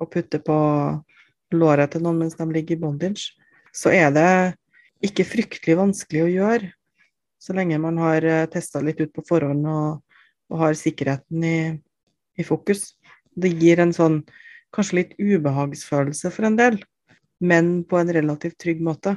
å 0.00 0.06
putte 0.10 0.38
på 0.42 1.02
låret 1.52 1.90
til 1.90 2.00
noen 2.00 2.18
mens 2.18 2.34
de 2.34 2.44
ligger 2.44 2.76
i 2.76 2.80
bondage, 2.80 3.32
så 3.72 3.92
er 3.92 4.10
det 4.10 4.54
ikke 5.02 5.24
fryktelig 5.24 5.76
vanskelig 5.76 6.22
å 6.22 6.32
gjøre, 6.32 6.72
så 7.38 7.54
lenge 7.54 7.78
man 7.80 7.98
har 7.98 8.20
testa 8.46 8.80
litt 8.80 9.00
ut 9.00 9.12
på 9.12 9.24
forhånd 9.26 9.66
og, 9.66 10.02
og 10.50 10.58
har 10.58 10.72
sikkerheten 10.72 11.44
i, 11.44 11.80
i 12.38 12.42
fokus. 12.42 12.94
Det 13.36 13.52
gir 13.58 13.80
en 13.80 13.92
sånn 13.92 14.22
kanskje 14.72 14.94
litt 14.94 15.14
ubehagsfølelse 15.18 16.30
for 16.32 16.44
en 16.46 16.56
del, 16.56 16.82
men 17.42 17.82
på 17.88 17.98
en 17.98 18.12
relativt 18.14 18.58
trygg 18.62 18.82
måte. 18.84 19.16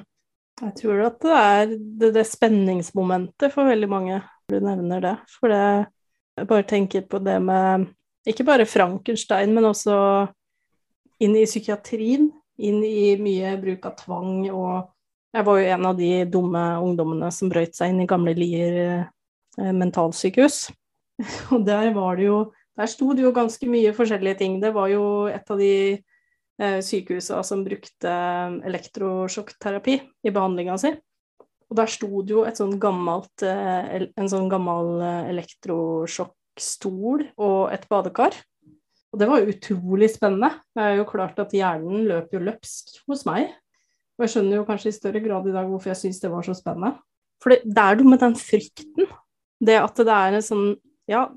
Jeg 0.62 0.72
tror 0.80 1.02
at 1.10 1.20
det 1.22 1.36
er 1.36 1.66
det, 1.76 2.14
det 2.16 2.24
spenningsmomentet 2.28 3.52
for 3.54 3.68
veldig 3.68 3.90
mange, 3.92 4.22
du 4.50 4.58
nevner 4.64 5.04
det. 5.04 5.18
For 5.40 5.52
det 5.52 5.92
Jeg 6.36 6.48
bare 6.48 6.68
tenker 6.68 7.02
på 7.08 7.20
det 7.24 7.38
med 7.42 7.86
ikke 8.28 8.44
bare 8.44 8.66
Frankenstein, 8.68 9.54
men 9.56 9.70
også 9.70 9.96
inn 11.24 11.36
i 11.38 11.46
psykiatrien. 11.46 12.32
Inn 12.60 12.82
i 12.84 13.16
mye 13.20 13.54
bruk 13.60 13.86
av 13.88 13.98
tvang 14.00 14.50
og 14.52 14.92
Jeg 15.36 15.44
var 15.44 15.60
jo 15.60 15.72
en 15.76 15.86
av 15.86 15.98
de 16.00 16.10
dumme 16.32 16.64
ungdommene 16.80 17.28
som 17.32 17.50
brøyt 17.52 17.76
seg 17.76 17.92
inn 17.92 18.04
i 18.06 18.08
gamle 18.08 18.32
Lier 18.38 18.76
eh, 18.80 19.72
mentalsykehus. 19.76 20.70
Og 21.52 21.66
der 21.68 21.90
var 21.96 22.16
det 22.16 22.30
jo 22.30 22.38
Der 22.76 22.88
sto 22.88 23.14
det 23.16 23.24
jo 23.24 23.34
ganske 23.36 23.68
mye 23.68 23.92
forskjellige 23.96 24.40
ting. 24.40 24.56
Det 24.64 24.74
var 24.76 24.88
jo 24.92 25.28
et 25.28 25.52
av 25.52 25.60
de 25.60 26.00
eh, 26.62 26.80
sykehusene 26.86 27.44
som 27.46 27.64
brukte 27.66 28.14
elektrosjokkterapi 28.70 30.00
i 30.26 30.34
behandlinga 30.34 30.78
si. 30.82 30.94
Og 31.66 31.80
der 31.80 31.90
sto 31.90 32.10
det 32.22 32.36
jo 32.36 32.44
sånn 32.58 32.78
gammelt, 32.82 33.44
eh, 33.44 34.08
en 34.16 34.30
sånn 34.32 34.50
gammel 34.52 35.02
eh, 35.02 35.30
elektrosjokkstol 35.34 37.26
og 37.42 37.74
et 37.74 37.88
badekar. 37.90 38.38
Og 39.16 39.20
det 39.22 39.30
var 39.32 39.48
utrolig 39.48 40.10
spennende. 40.12 40.52
Det 40.76 40.84
er 40.84 40.98
jo 41.00 41.10
klart 41.10 41.40
at 41.40 41.54
hjernen 41.56 42.06
løp 42.10 42.34
jo 42.36 42.44
løpsk 42.44 42.98
hos 43.08 43.24
meg. 43.28 43.50
Og 44.16 44.26
jeg 44.26 44.36
skjønner 44.36 44.60
jo 44.60 44.68
kanskje 44.68 44.92
i 44.92 44.96
større 44.96 45.22
grad 45.24 45.48
i 45.48 45.54
dag 45.56 45.68
hvorfor 45.70 45.92
jeg 45.94 46.02
syns 46.04 46.22
det 46.24 46.32
var 46.32 46.46
så 46.46 46.56
spennende. 46.56 46.98
For 47.44 47.52
det, 47.52 47.64
det 47.68 47.84
er 47.84 48.00
noe 48.00 48.12
med 48.14 48.22
den 48.24 48.36
frykten. 48.40 49.10
Det 49.66 49.78
at 49.80 50.04
det 50.04 50.18
er 50.18 50.38
en 50.38 50.46
sånn 50.46 50.68
Ja, 51.06 51.28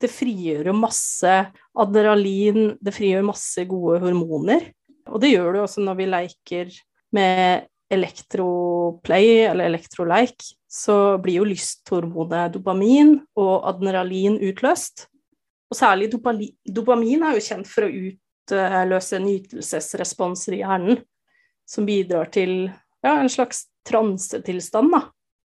det 0.00 0.10
frigjør 0.12 0.70
jo 0.70 0.76
masse 0.76 1.32
adrenalin, 1.78 2.74
det 2.80 2.94
frigjør 2.96 3.26
masse 3.28 3.64
gode 3.68 4.00
hormoner. 4.04 4.70
Og 5.10 5.20
det 5.22 5.34
gjør 5.34 5.56
det 5.56 5.62
også 5.64 5.84
når 5.84 5.98
vi 5.98 6.08
leker 6.08 6.72
med 7.16 7.68
elektroplay 7.90 9.46
eller 9.50 9.66
elektroleik, 9.66 10.44
så 10.70 11.18
blir 11.22 11.40
jo 11.40 11.48
lysthormonet 11.48 12.54
dopamin 12.54 13.16
og 13.40 13.66
adrenalin 13.68 14.38
utløst. 14.46 15.08
Og 15.70 15.78
særlig 15.78 16.10
dopamin 16.10 17.24
er 17.26 17.36
jo 17.36 17.44
kjent 17.44 17.68
for 17.70 17.86
å 17.86 17.90
utløse 17.90 19.18
nytelsesresponser 19.22 20.56
i 20.56 20.62
hjernen, 20.62 21.02
som 21.66 21.86
bidrar 21.86 22.30
til 22.34 22.70
ja, 23.02 23.16
en 23.16 23.30
slags 23.30 23.66
transetilstand, 23.86 24.94
da. 24.94 25.04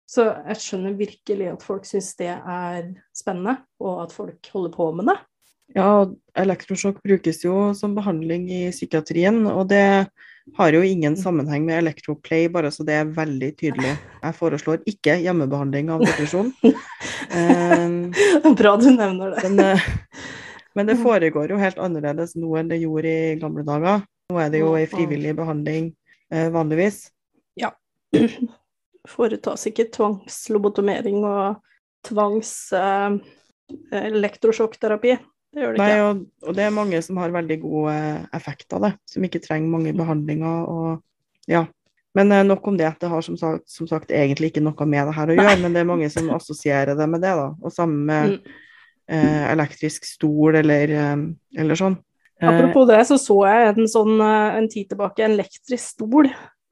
Så 0.10 0.28
jeg 0.30 0.62
skjønner 0.62 0.98
virkelig 1.00 1.48
at 1.50 1.64
folk 1.66 1.88
syns 1.90 2.12
det 2.20 2.30
er 2.36 2.92
spennende, 3.16 3.58
og 3.82 4.04
at 4.06 4.14
folk 4.14 4.52
holder 4.54 4.74
på 4.76 4.92
med 4.98 5.10
det. 5.10 5.18
Ja, 5.74 6.06
elektrosjokk 6.38 7.02
brukes 7.04 7.42
jo 7.42 7.72
som 7.74 7.96
behandling 7.98 8.46
i 8.54 8.62
psykiatrien, 8.70 9.42
og 9.50 9.66
det 9.72 10.06
har 10.54 10.76
jo 10.78 10.84
ingen 10.86 11.18
sammenheng 11.18 11.66
med 11.66 11.80
Electroplay, 11.80 12.46
bare 12.54 12.70
så 12.72 12.86
det 12.86 13.00
er 13.00 13.14
veldig 13.16 13.50
tydelig. 13.58 13.96
Jeg 14.22 14.38
foreslår 14.38 14.84
ikke 14.90 15.18
hjemmebehandling 15.24 15.90
av 15.96 16.06
depresjon. 16.06 16.52
Bra 18.62 18.76
du 18.78 18.92
nevner 18.94 19.34
det. 19.34 19.50
Men, 19.50 19.60
uh, 19.60 19.88
men, 20.78 20.92
det 20.92 21.00
foregår 21.02 21.56
jo 21.56 21.58
helt 21.60 21.82
annerledes 21.82 22.36
nå 22.38 22.54
enn 22.62 22.70
det 22.70 22.84
gjorde 22.84 23.10
i 23.10 23.40
gamle 23.42 23.66
dager. 23.66 24.06
Nå 24.30 24.42
er 24.42 24.54
det 24.54 24.62
jo 24.62 24.76
ei 24.78 24.86
frivillig 24.90 25.34
behandling 25.38 25.90
uh, 26.30 26.52
vanligvis. 26.54 27.08
Ja. 27.58 27.74
Foretas 29.10 29.68
ikke 29.70 29.90
tvangslobotomering 29.94 31.24
og 31.28 31.62
tvangs 32.06 32.52
elektrosjokkterapi. 33.96 35.16
Det 35.56 35.64
gjør 35.64 35.78
det 35.78 35.80
Nei, 35.80 35.92
ikke. 35.94 36.06
Og, 36.10 36.24
og, 36.44 36.56
det 36.58 36.64
er 36.66 36.76
mange 36.76 37.00
som 37.06 37.20
har 37.22 37.32
veldig 37.32 37.58
god 37.62 37.90
eh, 37.94 38.24
effekt 38.36 38.76
av 38.76 38.84
det, 38.84 38.92
som 39.08 39.24
ikke 39.24 39.40
trenger 39.44 39.72
mange 39.72 39.94
behandlinger. 39.96 40.66
og 40.68 41.48
ja. 41.52 41.64
Men 42.16 42.34
eh, 42.36 42.44
nok 42.44 42.68
om 42.68 42.80
det. 42.80 42.90
Det 43.00 43.12
har 43.12 43.24
som 43.24 43.38
sagt, 43.40 43.64
som 43.72 43.88
sagt, 43.88 44.12
egentlig 44.12 44.52
ikke 44.52 44.66
noe 44.66 44.88
med 44.92 45.08
det 45.08 45.16
her 45.16 45.32
å 45.32 45.38
gjøre, 45.38 45.54
Nei. 45.54 45.62
men 45.64 45.78
det 45.78 45.82
er 45.84 45.88
mange 45.88 46.10
som 46.12 46.28
assosierer 46.36 47.00
det 47.00 47.08
med 47.08 47.24
det. 47.24 47.32
da, 47.40 47.48
Og 47.64 47.72
sammen 47.72 48.04
med 48.10 48.34
mm. 48.34 48.60
eh, 49.16 49.46
elektrisk 49.54 50.10
stol 50.10 50.60
eller, 50.60 50.92
eh, 50.92 51.16
eller 51.64 51.80
sånn. 51.80 51.96
Eh, 52.42 52.50
Apropos 52.52 52.92
det, 52.92 53.00
så 53.08 53.20
så 53.22 53.40
jeg 53.48 53.72
en 53.72 53.92
sånn 53.96 54.20
en 54.28 54.68
tid 54.68 54.92
tilbake, 54.92 55.24
en 55.24 55.38
elektrisk 55.38 55.96
stol, 55.96 56.28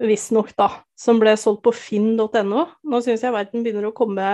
visstnok 0.07 0.51
da, 0.60 0.69
som 1.00 1.19
ble 1.22 1.36
solgt 1.39 1.63
på 1.65 1.74
finn.no. 1.75 2.65
Nå 2.83 3.00
syns 3.03 3.24
jeg 3.24 3.36
verden 3.36 3.63
begynner 3.65 3.89
å 3.89 3.95
komme 3.95 4.25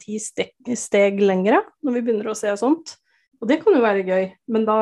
ti 0.00 0.18
steg, 0.22 0.54
steg 0.78 1.22
lengre, 1.22 1.62
når 1.82 1.96
vi 1.96 2.04
begynner 2.06 2.32
å 2.32 2.36
se 2.38 2.52
sånt. 2.60 2.96
Og 3.42 3.48
det 3.50 3.56
kan 3.58 3.74
jo 3.74 3.82
være 3.82 4.04
gøy, 4.06 4.26
men 4.54 4.66
da 4.68 4.76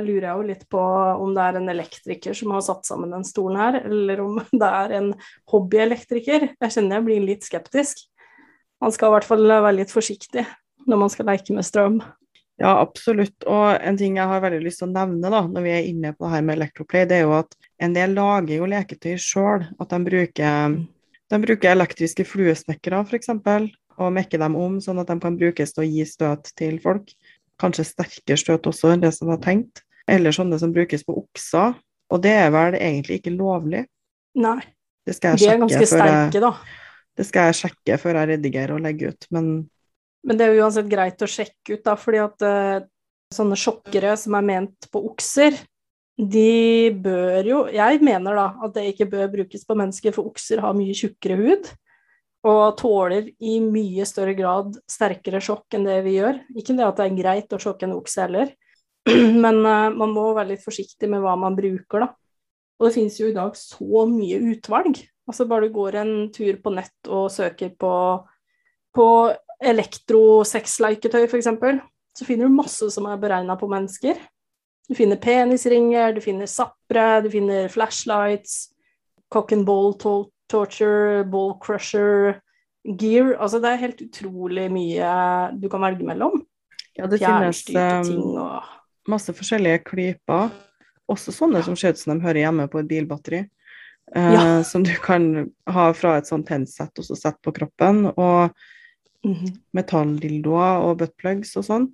lurer 0.00 0.24
jeg 0.24 0.38
jo 0.38 0.44
litt 0.48 0.62
på 0.72 0.80
om 0.80 1.34
det 1.36 1.42
er 1.44 1.58
en 1.58 1.68
elektriker 1.68 2.36
som 2.38 2.54
har 2.56 2.62
satt 2.64 2.88
sammen 2.88 3.12
den 3.12 3.26
stolen 3.28 3.60
her, 3.60 3.80
eller 3.84 4.22
om 4.24 4.38
det 4.62 4.70
er 4.82 4.94
en 5.00 5.10
hobbyelektriker. 5.52 6.52
Jeg 6.56 6.76
kjenner 6.76 6.96
jeg 6.96 7.06
blir 7.10 7.26
litt 7.26 7.44
skeptisk. 7.44 8.06
Man 8.80 8.92
skal 8.92 9.12
i 9.12 9.16
hvert 9.16 9.28
fall 9.28 9.44
være 9.48 9.76
litt 9.82 9.92
forsiktig 9.92 10.46
når 10.88 11.02
man 11.02 11.12
skal 11.12 11.28
leke 11.28 11.52
med 11.52 11.66
strøm. 11.66 12.00
Ja, 12.60 12.72
absolutt. 12.80 13.36
Og 13.44 13.76
en 13.76 13.98
ting 14.00 14.16
jeg 14.16 14.30
har 14.30 14.42
veldig 14.44 14.62
lyst 14.64 14.80
til 14.80 14.88
å 14.88 14.94
nevne 14.94 15.30
da, 15.32 15.42
når 15.44 15.64
vi 15.66 15.72
er 15.74 15.88
inne 15.90 16.14
på 16.16 16.24
det 16.24 16.34
her 16.34 16.44
med 16.46 16.56
Electroplay, 16.56 17.08
det 17.08 17.18
er 17.18 17.26
jo 17.26 17.34
at 17.36 17.56
en 17.84 17.96
del 17.96 18.14
lager 18.16 18.62
jo 18.62 18.68
leketøy 18.72 19.16
sjøl. 19.20 19.66
At 19.82 19.92
de 19.92 20.00
bruker, 20.06 20.76
de 21.32 21.40
bruker 21.42 21.74
elektriske 21.74 22.24
fluesnekkere 22.28 23.02
f.eks. 23.04 23.34
og 23.96 24.12
mekker 24.16 24.40
dem 24.40 24.56
om 24.56 24.80
sånn 24.80 25.02
at 25.02 25.12
de 25.12 25.18
kan 25.20 25.36
brukes 25.36 25.76
til 25.76 25.84
å 25.84 25.88
gi 25.90 26.08
støt 26.08 26.52
til 26.56 26.80
folk 26.80 27.12
kanskje 27.60 27.86
sterkere 27.88 28.40
støt 28.40 28.68
også 28.68 28.92
enn 28.92 29.04
det 29.04 29.12
som 29.16 29.30
var 29.32 29.40
tenkt. 29.44 29.82
Eller 30.08 30.34
sånne 30.34 30.58
som 30.60 30.72
brukes 30.74 31.04
på 31.06 31.16
okser. 31.18 31.76
Og 32.12 32.22
det 32.22 32.34
er 32.38 32.50
vel 32.54 32.76
egentlig 32.78 33.20
ikke 33.20 33.34
lovlig. 33.34 33.86
Nei. 34.38 34.60
Det 35.06 35.16
skal 35.16 35.34
jeg 35.34 35.42
De 35.42 35.48
er 35.54 35.62
ganske 35.62 35.88
sterke, 35.88 36.42
da. 36.42 36.52
Det 37.16 37.26
skal 37.26 37.48
jeg 37.48 37.58
sjekke 37.62 37.98
før 38.02 38.20
jeg 38.20 38.30
redigerer 38.34 38.74
og 38.76 38.82
legger 38.84 39.14
ut, 39.14 39.26
men 39.32 39.46
Men 40.26 40.38
det 40.38 40.46
er 40.46 40.54
jo 40.54 40.64
uansett 40.64 40.90
greit 40.90 41.22
å 41.22 41.30
sjekke 41.30 41.76
ut, 41.76 41.84
da, 41.86 41.94
fordi 41.98 42.20
at 42.22 42.44
uh, 42.46 42.84
sånne 43.34 43.58
sjokkere 43.58 44.16
som 44.18 44.36
er 44.38 44.46
ment 44.46 44.88
på 44.90 45.02
okser, 45.10 45.58
de 46.16 46.94
bør 47.04 47.44
jo 47.44 47.56
Jeg 47.68 47.98
mener 48.00 48.38
da 48.38 48.46
at 48.64 48.72
det 48.72 48.86
ikke 48.88 49.08
bør 49.12 49.26
brukes 49.34 49.66
på 49.68 49.76
mennesker, 49.76 50.14
for 50.16 50.30
okser 50.30 50.62
har 50.64 50.76
mye 50.76 50.96
tjukkere 50.96 51.36
hud 51.40 51.68
og 52.46 52.76
tåler 52.78 53.26
i 53.42 53.56
mye 53.58 54.04
større 54.06 54.36
grad 54.38 54.76
sterkere 54.88 55.40
sjokk 55.42 55.74
enn 55.74 55.86
det 55.88 55.96
vi 56.04 56.12
gjør. 56.20 56.36
Ikke 56.54 56.76
det 56.78 56.84
at 56.86 57.00
det 57.00 57.08
er 57.08 57.18
greit 57.18 57.56
å 57.56 57.58
sjokke 57.58 57.88
en 57.88 57.96
okse 57.96 58.22
heller, 58.22 58.52
men 59.44 59.60
uh, 59.66 59.90
man 59.92 60.14
må 60.14 60.30
være 60.36 60.54
litt 60.54 60.64
forsiktig 60.64 61.10
med 61.10 61.24
hva 61.24 61.34
man 61.40 61.58
bruker, 61.58 62.06
da. 62.06 62.12
Og 62.76 62.88
det 62.88 62.94
finnes 62.98 63.16
jo 63.18 63.30
i 63.30 63.36
dag 63.36 63.56
så 63.58 64.04
mye 64.10 64.38
utvalg. 64.52 65.00
Altså 65.26 65.46
bare 65.48 65.66
du 65.66 65.74
går 65.74 65.98
en 66.02 66.14
tur 66.34 66.58
på 66.62 66.72
nett 66.76 67.10
og 67.10 67.30
søker 67.34 67.72
på, 67.80 67.92
på 68.94 69.06
elektrosexleketøy, 69.62 71.26
f.eks., 71.26 71.48
så 72.16 72.24
finner 72.24 72.48
du 72.48 72.56
masse 72.56 72.88
som 72.92 73.06
er 73.10 73.20
beregna 73.20 73.58
på 73.60 73.68
mennesker. 73.68 74.16
Du 74.88 74.94
finner 74.96 75.18
penisringer, 75.20 76.14
du 76.16 76.22
finner 76.24 76.48
zappere, 76.48 77.20
du 77.24 77.30
finner 77.32 77.68
flashlights, 77.68 78.70
cock 79.32 79.52
and 79.52 79.66
ball 79.66 79.92
torture, 80.48 81.24
ball 81.28 81.56
crusher, 81.60 82.38
gear 82.86 83.34
Altså 83.42 83.58
det 83.58 83.72
er 83.72 83.82
helt 83.82 84.04
utrolig 84.04 84.68
mye 84.70 85.10
du 85.58 85.68
kan 85.72 85.82
velge 85.82 86.06
mellom. 86.06 86.38
Ja, 86.96 87.08
det 87.10 87.18
finnes 87.20 87.64
ting 87.66 88.38
og... 88.38 88.62
masse 89.10 89.34
forskjellige 89.36 89.82
klyper. 89.90 90.54
Også 91.10 91.34
sånne 91.34 91.60
ja. 91.60 91.66
som 91.66 91.76
ser 91.78 91.94
ut 91.94 92.00
som 92.00 92.14
de 92.14 92.24
hører 92.24 92.46
hjemme 92.46 92.66
på 92.70 92.80
et 92.80 92.88
bilbatteri. 92.90 93.44
Uh. 94.14 94.62
Som 94.64 94.86
du 94.86 94.94
kan 95.02 95.48
ha 95.66 95.90
fra 95.98 96.16
et 96.20 96.30
sånt 96.30 96.46
tennsett 96.48 96.94
og 97.02 97.06
så 97.06 97.18
sette 97.18 97.42
på 97.44 97.52
kroppen. 97.58 98.06
Og 98.14 98.54
mm 99.26 99.34
-hmm. 99.34 99.52
metalldildoer 99.72 100.86
og 100.86 100.98
buttplugs 101.02 101.56
og 101.56 101.64
sånn. 101.64 101.86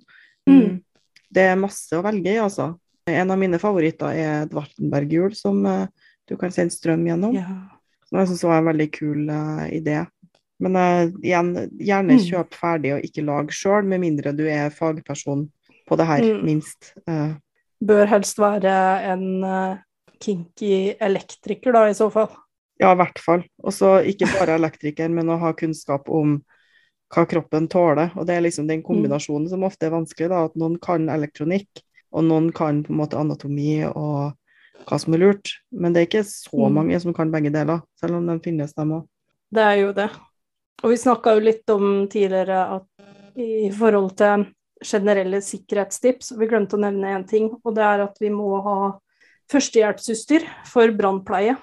Mm. 0.49 0.81
Det 1.33 1.45
er 1.49 1.59
masse 1.59 1.97
å 1.97 2.03
velge 2.05 2.33
i, 2.33 2.39
altså. 2.39 2.73
En 3.09 3.31
av 3.31 3.39
mine 3.39 3.59
favoritter 3.59 4.15
er 4.15 4.43
et 4.43 4.53
Wartenberg-hjul 4.53 5.33
som 5.35 5.65
uh, 5.65 5.87
du 6.29 6.37
kan 6.37 6.51
sende 6.51 6.71
strøm 6.71 7.07
gjennom. 7.07 7.35
Ja. 7.35 7.47
Jeg 8.13 8.29
syns 8.29 8.43
var 8.43 8.61
en 8.61 8.69
veldig 8.69 8.89
kul 8.93 9.29
uh, 9.29 9.65
idé. 9.73 10.05
Men 10.59 10.75
uh, 10.75 11.09
igjen, 11.23 11.55
gjerne 11.79 12.19
mm. 12.19 12.23
kjøp 12.29 12.53
ferdig 12.55 12.93
og 12.93 13.03
ikke 13.03 13.25
lag 13.25 13.51
sjøl, 13.51 13.83
med 13.83 13.99
mindre 14.05 14.31
du 14.31 14.45
er 14.47 14.69
fagperson 14.69 15.49
på 15.89 15.97
det 15.99 16.07
her, 16.07 16.23
mm. 16.23 16.45
minst. 16.45 16.93
Bør 17.83 18.05
helst 18.07 18.39
være 18.39 18.71
en 19.11 19.25
kinky 20.23 20.95
elektriker, 21.03 21.73
da, 21.75 21.89
i 21.89 21.97
så 21.97 22.07
fall. 22.13 22.29
Ja, 22.79 22.93
i 22.93 22.99
hvert 23.01 23.19
fall. 23.19 23.43
Og 23.63 23.75
så 23.75 23.97
ikke 24.07 24.29
bare 24.31 24.55
elektriker, 24.55 25.11
men 25.11 25.27
å 25.29 25.39
ha 25.41 25.51
kunnskap 25.57 26.07
om 26.07 26.37
hva 27.13 27.25
kroppen 27.29 27.67
tåler. 27.71 28.13
Og 28.17 28.27
det 28.27 28.37
er 28.37 28.45
liksom 28.45 28.67
den 28.67 28.81
mm. 28.81 28.87
kombinasjonen 28.87 29.49
som 29.51 29.65
ofte 29.67 29.87
er 29.87 29.95
vanskelig, 29.95 30.29
da, 30.33 30.45
at 30.49 30.57
noen 30.59 30.79
kan 30.81 31.09
elektronikk, 31.13 31.83
og 32.13 32.27
noen 32.27 32.51
kan 32.55 32.83
på 32.85 32.93
en 32.93 33.01
måte 33.01 33.19
anatomi 33.19 33.83
og 33.89 34.33
hva 34.83 34.99
som 34.99 35.15
er 35.15 35.23
lurt. 35.23 35.55
Men 35.71 35.93
det 35.93 36.01
er 36.01 36.09
ikke 36.09 36.25
så 36.27 36.65
mm. 36.67 36.79
mange 36.79 36.99
som 37.03 37.15
kan 37.15 37.31
begge 37.33 37.53
deler, 37.53 37.83
selv 38.01 38.19
om 38.19 38.29
de 38.29 38.39
finnes, 38.43 38.73
dem 38.77 38.97
òg. 38.99 39.07
Det 39.53 39.63
er 39.63 39.79
jo 39.83 39.93
det. 39.95 40.09
Og 40.83 40.91
vi 40.91 40.99
snakka 40.99 41.35
jo 41.35 41.45
litt 41.45 41.69
om 41.71 41.85
tidligere 42.11 42.63
at 42.79 43.39
i 43.39 43.69
forhold 43.73 44.13
til 44.19 44.47
generelle 44.83 45.39
sikkerhetstips, 45.41 46.33
vi 46.37 46.49
glemte 46.49 46.75
å 46.75 46.81
nevne 46.81 47.13
én 47.15 47.23
ting, 47.27 47.47
og 47.63 47.75
det 47.77 47.85
er 47.87 48.03
at 48.03 48.17
vi 48.21 48.29
må 48.33 48.57
ha 48.65 48.77
førstehjelpsutstyr 49.51 50.43
for 50.67 50.91
brannpleie 50.97 51.55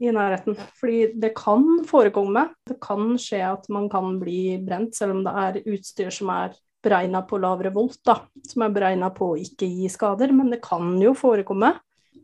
i 0.00 0.12
nærheten. 0.14 0.56
Fordi 0.78 1.12
det 1.18 1.34
kan 1.38 1.64
forekomme, 1.88 2.48
det 2.68 2.78
kan 2.84 3.16
skje 3.20 3.42
at 3.52 3.68
man 3.72 3.88
kan 3.92 4.18
bli 4.20 4.58
brent, 4.64 4.94
selv 4.94 5.16
om 5.16 5.24
det 5.26 5.34
er 5.44 5.60
utstyr 5.74 6.10
som 6.14 6.30
er 6.34 6.56
beregna 6.84 7.24
på 7.26 7.40
lavere 7.42 7.72
volt, 7.74 7.98
da, 8.06 8.20
som 8.46 8.62
er 8.62 8.74
beregna 8.74 9.10
på 9.10 9.32
å 9.32 9.38
ikke 9.40 9.66
gi 9.66 9.88
skader, 9.90 10.30
men 10.32 10.50
det 10.54 10.62
kan 10.62 10.94
jo 11.02 11.14
forekomme 11.18 11.74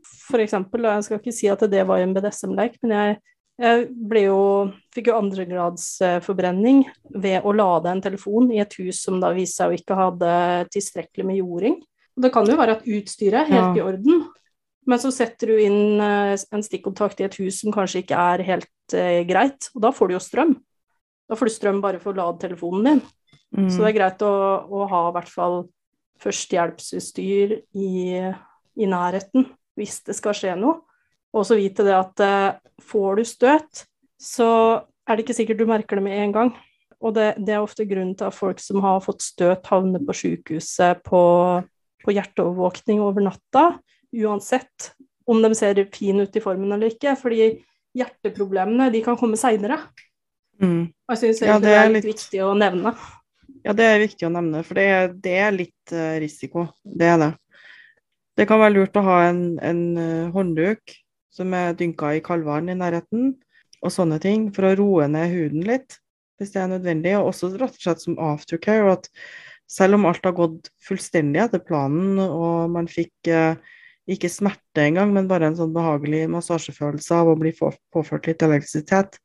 for 0.04 0.43
eksempel, 0.43 0.85
og 0.85 0.95
jeg 0.99 1.04
skal 1.07 1.19
ikke 1.21 1.33
si 1.35 1.49
at 1.49 1.62
det 1.73 1.87
var 1.88 2.02
en 2.02 2.12
BDSM-lek, 2.16 2.81
men 2.83 2.99
jeg 2.99 3.23
Jeg 3.54 3.85
ble 3.95 4.25
jo, 4.25 4.38
fikk 4.90 5.12
jo 5.12 5.14
andregradsforbrenning 5.14 6.81
ved 7.14 7.45
å 7.47 7.52
lade 7.54 7.87
en 7.87 8.00
telefon 8.02 8.49
i 8.50 8.59
et 8.59 8.73
hus 8.81 9.04
som 9.04 9.21
da 9.23 9.31
viste 9.31 9.61
seg 9.61 9.71
å 9.71 9.76
ikke 9.78 9.95
hadde 9.95 10.31
tilstrekkelig 10.75 11.26
med 11.28 11.38
jording. 11.38 11.76
Det 12.19 12.33
kan 12.35 12.50
jo 12.50 12.57
være 12.59 12.75
at 12.81 12.83
utstyret 12.83 13.45
er 13.45 13.52
helt 13.52 13.76
Ja. 13.76 13.78
i 13.78 13.85
orden, 13.87 14.25
men 14.88 15.00
så 15.00 15.10
setter 15.14 15.52
du 15.52 15.60
inn 15.62 16.00
eh, 16.02 16.34
en 16.34 16.64
stikkontakt 16.64 17.20
i 17.20 17.26
et 17.28 17.36
hus 17.40 17.62
som 17.62 17.74
kanskje 17.74 18.04
ikke 18.04 18.20
er 18.34 18.44
helt 18.46 18.96
eh, 18.96 19.22
greit, 19.28 19.70
og 19.74 19.84
da 19.86 19.92
får 19.94 20.10
du 20.10 20.16
jo 20.16 20.22
strøm. 20.22 20.56
Da 21.30 21.38
får 21.38 21.48
du 21.48 21.54
strøm 21.54 21.80
bare 21.84 22.00
for 22.02 22.12
å 22.12 22.20
lade 22.20 22.42
telefonen 22.42 22.88
din. 22.88 23.04
Mm. 23.54 23.68
Så 23.70 23.80
det 23.80 23.92
er 23.92 23.98
greit 23.98 24.24
å, 24.26 24.34
å 24.68 24.88
ha 24.90 25.04
i 25.08 25.14
hvert 25.16 25.30
fall 25.32 25.60
førstehjelpsutstyr 26.22 27.54
i, 27.80 27.92
i 28.76 28.88
nærheten 28.90 29.48
hvis 29.78 30.02
det 30.06 30.16
skal 30.18 30.36
skje 30.36 30.54
noe. 30.58 30.82
Og 31.34 31.46
så 31.48 31.56
vite 31.58 31.86
det 31.86 31.94
at 31.96 32.22
eh, 32.22 32.60
får 32.84 33.18
du 33.18 33.24
støt, 33.26 33.86
så 34.20 34.50
er 35.04 35.16
det 35.16 35.24
ikke 35.24 35.36
sikkert 35.36 35.60
du 35.60 35.68
merker 35.68 35.98
det 35.98 36.06
med 36.06 36.20
en 36.20 36.34
gang. 36.34 36.52
Og 37.04 37.16
det, 37.16 37.34
det 37.44 37.56
er 37.56 37.64
ofte 37.64 37.86
grunnen 37.88 38.14
til 38.16 38.28
at 38.28 38.36
folk 38.36 38.60
som 38.62 38.80
har 38.84 39.02
fått 39.04 39.24
støt, 39.24 39.66
havner 39.68 40.02
på 40.04 40.14
sykehuset 40.16 41.02
på, 41.04 41.22
på 42.04 42.14
hjerteovervåkning 42.14 43.02
over 43.04 43.26
natta, 43.26 43.64
uansett 44.23 44.92
om 45.26 45.40
de 45.42 45.50
ser 45.56 45.80
fine 45.94 46.26
ut 46.26 46.37
i 46.37 46.42
formen 46.44 46.73
eller 46.75 46.92
ikke. 46.92 47.16
Fordi 47.21 47.50
hjerteproblemene 47.97 48.90
de 48.94 49.02
kan 49.04 49.18
komme 49.18 49.38
seinere. 49.40 49.78
Mm. 50.62 50.90
Jeg 51.11 51.21
syns 51.21 51.42
Ja, 51.44 51.59
det 51.62 51.75
er 51.75 51.92
litt 51.92 52.06
viktig 52.06 52.42
å 52.44 52.52
nevne. 52.59 52.94
Ja, 53.64 53.73
det 53.73 53.87
er 53.88 54.02
viktig 54.02 54.26
å 54.28 54.33
nevne, 54.35 54.61
for 54.66 54.76
det, 54.76 54.88
det 55.25 55.38
er 55.40 55.54
litt 55.54 55.94
eh, 55.94 56.18
risiko. 56.21 56.66
Det 56.85 57.09
er 57.09 57.16
det. 57.23 57.30
Det 58.37 58.47
kan 58.50 58.61
være 58.61 58.75
lurt 58.75 58.99
å 58.99 59.04
ha 59.06 59.23
en, 59.30 59.42
en 59.64 59.83
eh, 59.97 60.33
håndduk 60.35 60.92
som 61.35 61.54
er 61.56 61.75
dynka 61.78 62.12
i 62.14 62.23
kaldvann 62.25 62.68
i 62.71 62.76
nærheten, 62.78 63.33
og 63.85 63.92
sånne 63.92 64.21
ting, 64.23 64.50
for 64.54 64.68
å 64.68 64.75
roe 64.78 65.09
ned 65.11 65.33
huden 65.33 65.64
litt, 65.66 65.97
hvis 66.38 66.52
det 66.54 66.61
er 66.62 66.71
nødvendig. 66.75 67.16
Og 67.18 67.33
også 67.33 67.54
rett 67.56 67.75
og 67.75 67.87
slett 67.87 68.04
som 68.04 68.21
aftercare, 68.23 68.99
at 68.99 69.09
selv 69.71 69.99
om 69.99 70.06
alt 70.09 70.25
har 70.28 70.37
gått 70.37 70.71
fullstendig 70.85 71.42
etter 71.47 71.64
planen, 71.64 72.21
og 72.21 72.71
man 72.75 72.88
fikk 72.90 73.33
eh, 73.33 73.56
ikke 74.11 74.28
smerte 74.28 74.84
engang, 74.84 75.12
men 75.14 75.28
bare 75.30 75.49
en 75.49 75.56
sånn 75.56 75.73
behagelig 75.75 76.26
massasjefølelse 76.32 77.16
av 77.16 77.30
å 77.32 77.38
bli 77.40 77.54
påført 77.56 78.28
litt 78.28 78.44
elektrisitet, 78.44 79.16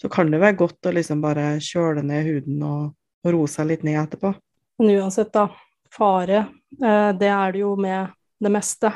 så 0.00 0.10
kan 0.12 0.30
det 0.32 0.42
være 0.42 0.58
godt 0.60 0.88
å 0.88 0.92
liksom 0.92 1.22
bare 1.24 1.54
kjøle 1.64 2.04
ned 2.04 2.26
huden 2.28 2.64
og, 2.66 2.90
og 3.24 3.32
roe 3.32 3.48
seg 3.48 3.70
litt 3.70 3.86
ned 3.86 3.96
etterpå. 4.02 4.34
Men 4.82 4.98
uansett, 5.00 5.32
da. 5.32 5.48
Fare, 5.96 6.42
eh, 6.82 7.10
det 7.16 7.30
er 7.32 7.54
det 7.54 7.62
jo 7.62 7.72
med 7.80 8.12
det 8.42 8.52
meste. 8.52 8.90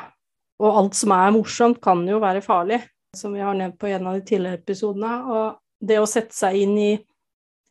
Og 0.61 0.77
alt 0.77 0.97
som 0.99 1.13
er 1.15 1.33
morsomt, 1.33 1.81
kan 1.81 2.03
jo 2.05 2.19
være 2.21 2.43
farlig, 2.45 2.83
som 3.17 3.33
vi 3.33 3.41
har 3.41 3.57
nevnt 3.57 3.79
på 3.81 3.89
en 3.89 4.11
av 4.11 4.19
de 4.19 4.25
tidligere 4.27 4.61
episodene. 4.61 5.15
Og 5.25 5.87
det 5.87 5.97
å 5.97 6.09
sette 6.09 6.37
seg 6.37 6.59
inn 6.61 6.75
i 6.77 6.91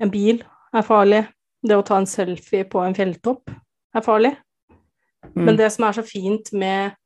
en 0.02 0.10
bil 0.10 0.42
er 0.74 0.86
farlig. 0.86 1.22
Det 1.62 1.76
å 1.76 1.84
ta 1.86 2.00
en 2.00 2.08
selfie 2.08 2.66
på 2.66 2.82
en 2.82 2.96
fjelltopp 2.96 3.52
er 3.94 4.02
farlig. 4.02 4.32
Mm. 5.36 5.44
Men 5.44 5.60
det 5.60 5.68
som 5.70 5.86
er 5.86 5.98
så 6.00 6.02
fint 6.06 6.50
med 6.56 6.96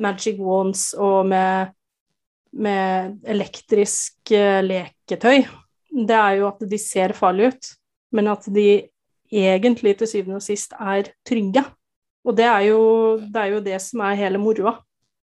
Magic 0.00 0.38
Wands 0.40 0.92
og 0.98 1.26
med, 1.26 1.72
med 2.52 3.20
elektrisk 3.26 4.30
eh, 4.32 4.60
leketøy, 4.64 5.44
det 6.06 6.16
er 6.18 6.36
jo 6.40 6.48
at 6.50 6.64
de 6.70 6.78
ser 6.78 7.12
farlige 7.16 7.52
ut, 7.54 7.70
men 8.12 8.28
at 8.32 8.46
de 8.54 8.66
egentlig 9.34 9.96
til 9.98 10.06
syvende 10.10 10.36
og 10.40 10.42
sist 10.46 10.74
er 10.78 11.08
trygge. 11.26 11.64
Og 12.24 12.36
det 12.38 12.44
er 12.48 12.60
jo 12.70 12.80
det, 13.20 13.36
er 13.36 13.50
jo 13.56 13.60
det 13.60 13.80
som 13.82 14.00
er 14.06 14.14
hele 14.18 14.38
moroa. 14.38 14.76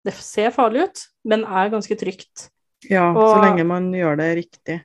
Det 0.05 0.15
ser 0.17 0.51
farlig 0.51 0.87
ut, 0.89 1.03
men 1.29 1.45
er 1.45 1.69
ganske 1.73 1.97
trygt. 2.01 2.49
Ja, 2.91 3.11
og- 3.13 3.35
så 3.37 3.43
lenge 3.45 3.65
man 3.69 3.91
gjør 3.93 4.17
det 4.17 4.31
riktig. 4.39 4.79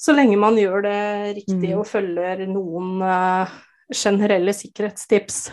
Så 0.00 0.14
lenge 0.16 0.36
man 0.40 0.56
gjør 0.56 0.82
det 0.82 1.36
riktig 1.36 1.70
Mm. 1.74 1.78
og 1.78 1.86
følger 1.86 2.46
noen 2.48 3.02
eh, 3.02 3.48
generelle 3.94 4.52
sikkerhetstips, 4.52 5.50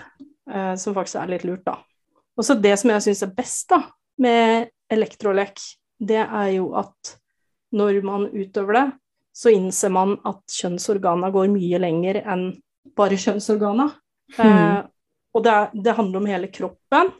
eh, 0.50 0.76
som 0.76 0.96
faktisk 0.96 1.20
er 1.22 1.28
litt 1.28 1.44
lurt, 1.44 1.64
da. 1.66 1.76
Og 2.40 2.46
så 2.48 2.56
det 2.56 2.76
som 2.80 2.92
jeg 2.94 3.04
syns 3.04 3.24
er 3.26 3.34
best 3.36 3.70
da, 3.74 3.82
med 4.24 4.70
elektrolek, 4.92 5.60
det 6.00 6.22
er 6.24 6.54
jo 6.56 6.70
at 6.80 7.18
når 7.76 8.00
man 8.08 8.30
utøver 8.32 8.78
det, 8.78 8.86
så 9.36 9.52
innser 9.54 9.92
man 9.94 10.16
at 10.28 10.40
kjønnsorgana 10.52 11.30
går 11.36 11.52
mye 11.52 11.80
lenger 11.80 12.22
enn 12.24 12.48
bare 12.98 13.20
kjønnsorgana. 13.20 13.90
Eh, 14.38 14.46
Mhm. 14.46 14.88
og 15.36 15.44
det, 15.44 15.52
er, 15.52 15.70
det 15.84 15.96
handler 15.98 16.20
om 16.20 16.26
hele 16.26 16.48
kroppen. 16.48 17.12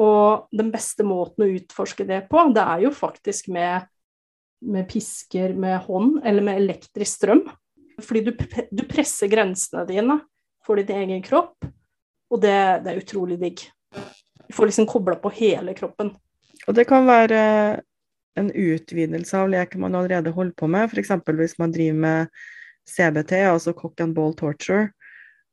Og 0.00 0.48
den 0.52 0.70
beste 0.72 1.04
måten 1.04 1.44
å 1.44 1.50
utforske 1.56 2.06
det 2.08 2.28
på, 2.30 2.42
det 2.54 2.62
er 2.62 2.84
jo 2.86 2.90
faktisk 2.90 3.48
med 3.48 3.86
med 4.62 4.84
pisker 4.90 5.54
med 5.56 5.78
hånd 5.86 6.20
eller 6.24 6.44
med 6.44 6.58
elektrisk 6.60 7.16
strøm. 7.16 7.46
Fordi 8.00 8.20
du, 8.26 8.32
du 8.70 8.82
presser 8.88 9.28
grensene 9.32 9.86
dine 9.88 10.18
for 10.64 10.76
din 10.76 10.98
egen 11.00 11.22
kropp, 11.24 11.64
og 12.30 12.40
det, 12.42 12.84
det 12.84 12.92
er 12.92 13.00
utrolig 13.00 13.38
digg. 13.40 13.62
Du 14.50 14.54
får 14.56 14.66
liksom 14.66 14.86
kobla 14.90 15.14
på 15.14 15.30
hele 15.30 15.76
kroppen. 15.78 16.08
Og 16.66 16.74
det 16.74 16.88
kan 16.90 17.04
være 17.06 17.42
en 18.34 18.48
utvidelse 18.50 19.38
av 19.38 19.52
leken 19.52 19.84
man 19.84 19.94
allerede 19.94 20.32
holder 20.34 20.56
på 20.58 20.66
med, 20.66 20.90
f.eks. 20.90 21.12
hvis 21.38 21.54
man 21.62 21.70
driver 21.70 22.00
med 22.02 22.40
CBT, 22.90 23.44
altså 23.46 23.70
cock 23.78 24.02
and 24.02 24.16
ball 24.16 24.34
torture. 24.34 24.88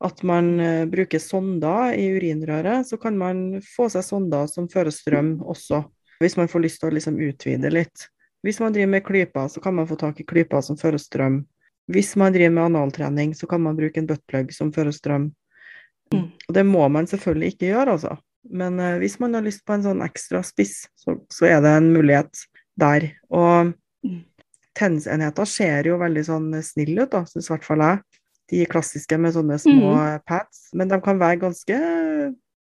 At 0.02 0.24
man 0.26 0.60
eh, 0.60 0.88
bruker 0.90 1.22
sonder 1.22 1.94
i 1.94 2.08
urinrøret, 2.18 2.90
så 2.90 2.98
kan 2.98 3.22
man 3.22 3.62
få 3.76 3.86
seg 3.94 4.02
sonder 4.02 4.50
som 4.50 4.66
fører 4.66 4.90
strøm 4.90 5.36
også. 5.46 5.84
Hvis 6.18 6.38
man 6.42 6.50
får 6.50 6.66
lyst 6.66 6.82
til 6.82 6.90
å 6.90 6.98
liksom 6.98 7.22
utvide 7.22 7.70
litt. 7.70 8.10
Hvis 8.42 8.58
man 8.66 8.74
driver 8.74 8.96
med 8.98 9.06
klyper, 9.06 9.46
så 9.46 9.62
kan 9.62 9.78
man 9.78 9.86
få 9.90 10.02
tak 10.02 10.22
i 10.22 10.26
klyper 10.26 10.66
som 10.66 10.78
fører 10.82 10.98
strøm. 11.02 11.44
Hvis 11.86 12.16
man 12.18 12.34
driver 12.34 12.58
med 12.58 12.72
analtrening, 12.72 13.38
så 13.38 13.46
kan 13.46 13.62
man 13.62 13.78
bruke 13.78 14.02
en 14.02 14.10
buttplug 14.10 14.50
som 14.58 14.74
fører 14.74 14.98
strøm. 14.98 15.36
Mm. 16.14 16.32
Og 16.50 16.58
det 16.58 16.66
må 16.66 16.90
man 16.90 17.06
selvfølgelig 17.06 17.54
ikke 17.54 17.70
gjøre, 17.76 17.94
altså. 17.94 18.18
Men 18.50 18.80
eh, 18.80 18.98
hvis 19.02 19.20
man 19.20 19.34
har 19.36 19.42
lyst 19.46 19.66
på 19.66 19.74
en 19.76 19.84
sånn 19.84 20.04
ekstra 20.06 20.44
spiss, 20.46 20.88
så, 20.96 21.18
så 21.34 21.46
er 21.50 21.62
det 21.62 21.74
en 21.78 21.92
mulighet 21.96 22.46
der. 22.80 23.12
Og 23.30 23.74
Mm. 24.06 24.22
tennisenheter 24.78 25.46
ser 25.50 25.88
jo 25.90 25.98
veldig 25.98 26.22
sånn 26.24 26.52
snille 26.64 27.02
ut, 27.08 27.10
da, 27.12 27.24
syns 27.26 27.48
i 27.50 27.54
hvert 27.56 27.64
fall 27.66 27.82
jeg. 27.82 28.00
De 28.52 28.66
klassiske 28.70 29.18
med 29.20 29.34
sånne 29.34 29.58
små 29.60 29.90
Mm. 29.96 30.22
pads. 30.26 30.70
Men 30.74 30.88
de 30.88 31.00
kan 31.02 31.18
være 31.20 31.40
ganske, 31.42 32.36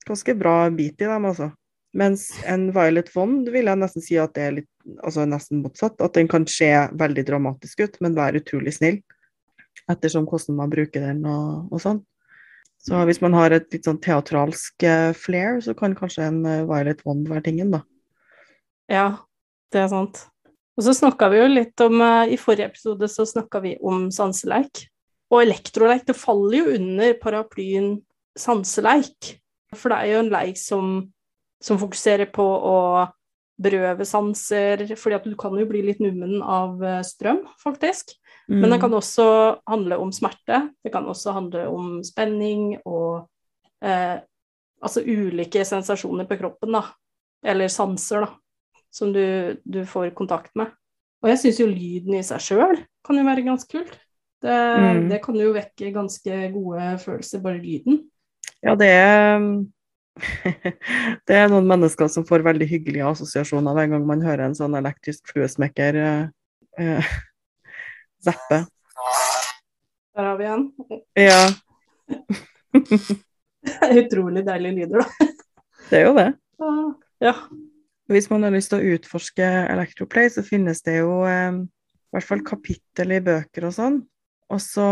ganske 0.08 0.36
bra 0.39 0.69
bit 0.69 1.01
i 1.01 1.05
dem, 1.05 1.25
altså. 1.25 1.51
Mens 1.93 2.32
en 2.45 2.71
Violet 2.71 3.10
Wond 3.15 3.49
vil 3.49 3.65
jeg 3.65 3.77
nesten 3.82 4.01
si 4.01 4.15
at 4.21 4.34
det 4.34 4.43
er 4.47 4.51
litt 4.62 4.69
altså 5.03 5.25
nesten 5.27 5.62
motsatt. 5.63 5.99
At 6.01 6.13
den 6.13 6.27
kan 6.27 6.45
se 6.47 6.69
veldig 6.93 7.25
dramatisk 7.25 7.82
ut, 7.84 7.97
men 8.01 8.15
være 8.15 8.41
utrolig 8.41 8.73
snill. 8.77 9.01
Ettersom 9.89 10.25
hvordan 10.29 10.55
man 10.55 10.69
bruker 10.69 11.01
den 11.01 11.25
og, 11.25 11.67
og 11.73 11.82
sånn. 11.82 12.03
Så 12.80 13.00
hvis 13.10 13.20
man 13.20 13.36
har 13.36 13.52
et 13.52 13.68
litt 13.74 13.88
sånn 13.88 14.00
teatralsk 14.00 14.86
eh, 14.88 15.12
flair, 15.18 15.60
så 15.63 15.76
kan 15.78 15.98
kanskje 15.98 16.30
en 16.30 16.39
eh, 16.48 16.65
Violet 16.68 17.02
Wand 17.08 17.28
være 17.28 17.44
tingen, 17.50 17.74
da. 17.76 17.84
Ja, 18.89 19.08
det 19.74 19.84
er 19.84 19.89
sant. 19.92 20.24
Og 20.80 20.86
så 20.86 20.96
snakka 20.96 21.28
vi 21.34 21.42
jo 21.42 21.50
litt 21.52 21.84
om 21.84 22.00
eh, 22.06 22.36
I 22.36 22.39
forrige 22.39 22.70
episode 22.72 23.12
så 23.12 23.28
snakka 23.28 23.62
vi 23.65 23.76
om 23.84 24.08
sanseleik. 24.15 24.86
Og 25.30 25.44
elektroleik, 25.44 26.08
det 26.08 26.18
faller 26.18 26.62
jo 26.62 26.78
under 26.80 27.13
paraplyen 27.20 27.92
sanseleik. 28.39 29.36
For 29.76 29.92
det 29.92 30.00
er 30.00 30.13
jo 30.13 30.24
en 30.24 30.34
leik 30.34 30.58
som, 30.58 30.94
som 31.62 31.78
fokuserer 31.82 32.32
på 32.34 32.46
å 32.48 32.78
berøve 33.60 34.08
sanser, 34.08 34.88
fordi 34.96 35.18
at 35.20 35.28
du 35.28 35.36
kan 35.38 35.54
jo 35.60 35.68
bli 35.68 35.84
litt 35.84 36.00
nummen 36.00 36.39
av 36.39 36.80
strøm, 37.06 37.44
faktisk. 37.60 38.15
Men 38.49 38.63
Mm. 38.65 38.71
det 38.73 38.79
kan 38.81 38.93
også 38.97 39.25
handle 39.69 39.97
om 40.01 40.12
smerte. 40.12 40.73
Det 40.83 40.91
kan 40.91 41.05
også 41.05 41.31
handle 41.35 41.67
om 41.69 41.99
spenning 42.03 42.79
og 42.85 43.29
eh, 43.83 44.17
altså 44.81 45.03
ulike 45.05 45.62
sensasjoner 45.65 46.25
på 46.25 46.38
kroppen, 46.39 46.71
da. 46.73 46.81
Eller 47.45 47.67
sanser, 47.69 48.25
da. 48.25 48.33
Som 48.91 49.13
du, 49.13 49.55
du 49.63 49.83
får 49.85 50.09
kontakt 50.17 50.49
med. 50.57 50.71
Og 51.21 51.29
jeg 51.29 51.38
syns 51.43 51.59
jo 51.62 51.67
lyden 51.67 52.15
i 52.17 52.23
seg 52.25 52.41
sjøl 52.41 52.77
kan 53.05 53.17
jo 53.19 53.23
være 53.27 53.43
ganske 53.45 53.69
kult. 53.69 53.93
Det, 54.41 54.55
Mm. 54.79 55.09
det 55.09 55.21
kan 55.21 55.35
jo 55.35 55.51
vekke 55.53 55.91
ganske 55.93 56.51
gode 56.53 56.97
følelser, 57.03 57.41
bare 57.43 57.59
lyden. 57.62 58.09
Ja, 58.63 58.73
det 58.75 58.88
er 58.88 59.39
Det 61.27 61.35
er 61.35 61.47
noen 61.51 61.67
mennesker 61.67 62.07
som 62.12 62.25
får 62.27 62.43
veldig 62.43 62.67
hyggelige 62.67 63.05
assosiasjoner 63.07 63.73
hver 63.77 63.89
gang 63.93 64.05
man 64.07 64.21
hører 64.25 64.45
en 64.47 64.55
sånn 64.57 64.75
elektrisk 64.79 65.27
fluesmekker 65.31 65.95
eh, 65.95 66.23
eh, 66.79 67.05
zappe. 68.23 68.63
Der 70.15 70.23
har 70.27 70.38
vi 70.38 70.45
en. 70.45 70.71
Ja, 71.15 71.41
Utrolig 73.99 74.45
deilige 74.47 74.73
lyder, 74.73 75.03
da. 75.03 75.27
det 75.89 75.99
er 75.99 76.05
jo 76.08 76.13
det. 76.17 76.29
Ja. 77.23 77.34
Hvis 78.10 78.29
man 78.32 78.45
har 78.45 78.53
lyst 78.55 78.71
til 78.71 78.79
å 78.79 78.95
utforske 78.95 79.45
Electroplay, 79.69 80.29
så 80.34 80.43
finnes 80.45 80.82
det 80.86 80.95
jo 81.01 81.19
eh, 81.29 81.60
i 81.60 82.15
hvert 82.15 82.25
fall 82.25 82.41
kapittel 82.45 83.13
i 83.13 83.21
bøker 83.23 83.67
og 83.69 83.75
sånn. 83.75 83.99
Og 84.49 84.62
så 84.63 84.88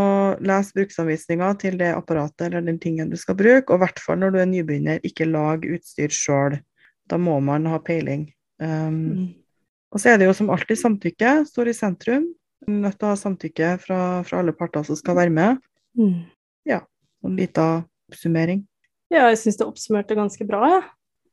les 0.45 0.69
bruksanvisninga 0.75 1.49
til 1.63 1.79
det 1.79 1.89
apparatet 1.97 2.45
eller 2.49 2.65
den 2.67 2.77
tingen 2.81 3.09
du 3.09 3.17
skal 3.17 3.37
bruke. 3.39 3.71
Og 3.71 3.79
i 3.79 3.83
hvert 3.87 4.01
fall 4.03 4.21
når 4.21 4.35
du 4.35 4.39
er 4.43 4.51
nybegynner, 4.51 5.01
ikke 5.07 5.25
lag 5.31 5.65
utstyr 5.65 6.13
sjøl. 6.13 6.59
Da 7.09 7.17
må 7.17 7.39
man 7.41 7.65
ha 7.71 7.81
peiling. 7.81 8.29
Um, 8.61 9.01
Mm. 9.17 9.27
Og 9.95 10.01
så 10.03 10.09
er 10.11 10.17
det 10.19 10.25
jo 10.27 10.33
som 10.35 10.49
alltid 10.51 10.75
samtykke 10.81 11.29
står 11.47 11.69
i 11.71 11.73
sentrum. 11.73 12.25
Nødt 12.65 12.97
til 12.97 13.05
å 13.05 13.11
ha 13.13 13.19
samtykke 13.19 13.75
fra, 13.83 13.99
fra 14.25 14.41
alle 14.41 14.55
parter 14.57 14.83
som 14.87 14.97
skal 14.97 15.19
være 15.19 15.33
med. 15.33 15.61
Mm. 15.99 16.25
En 17.25 17.35
liten 17.35 17.83
oppsummering. 18.11 18.63
Ja, 19.11 19.27
jeg 19.31 19.39
syns 19.41 19.59
det 19.59 19.67
oppsummerte 19.67 20.17
ganske 20.17 20.47
bra, 20.47 20.63
jeg. 20.71 20.85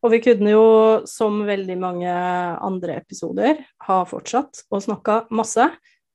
Og 0.04 0.12
vi 0.12 0.20
kunne 0.20 0.52
jo, 0.52 0.66
som 1.08 1.42
veldig 1.48 1.76
mange 1.80 2.12
andre 2.12 2.98
episoder, 3.00 3.62
ha 3.86 4.02
fortsatt 4.08 4.66
å 4.68 4.80
snakke 4.82 5.22
masse. 5.34 5.70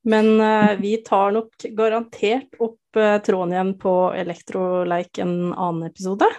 Men 0.10 0.38
eh, 0.40 0.76
vi 0.80 0.94
tar 1.04 1.34
nok 1.36 1.66
garantert 1.76 2.54
opp 2.62 3.00
eh, 3.00 3.18
tråden 3.26 3.56
igjen 3.56 3.74
på 3.82 3.96
Elektroleik 4.16 5.20
en 5.24 5.34
annen 5.52 5.90
episode. 5.90 6.30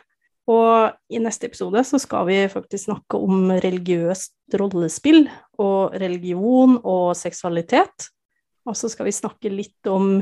Og 0.50 0.94
i 1.12 1.20
neste 1.22 1.50
episode 1.50 1.82
så 1.86 1.98
skal 2.02 2.24
vi 2.30 2.38
faktisk 2.50 2.86
snakke 2.86 3.18
om 3.18 3.50
religiøst 3.62 4.56
rollespill 4.58 5.26
og 5.60 5.98
religion 6.00 6.78
og 6.80 7.12
seksualitet. 7.18 8.08
Og 8.70 8.78
så 8.78 8.90
skal 8.92 9.08
vi 9.08 9.16
snakke 9.16 9.52
litt 9.52 9.90
om 9.90 10.20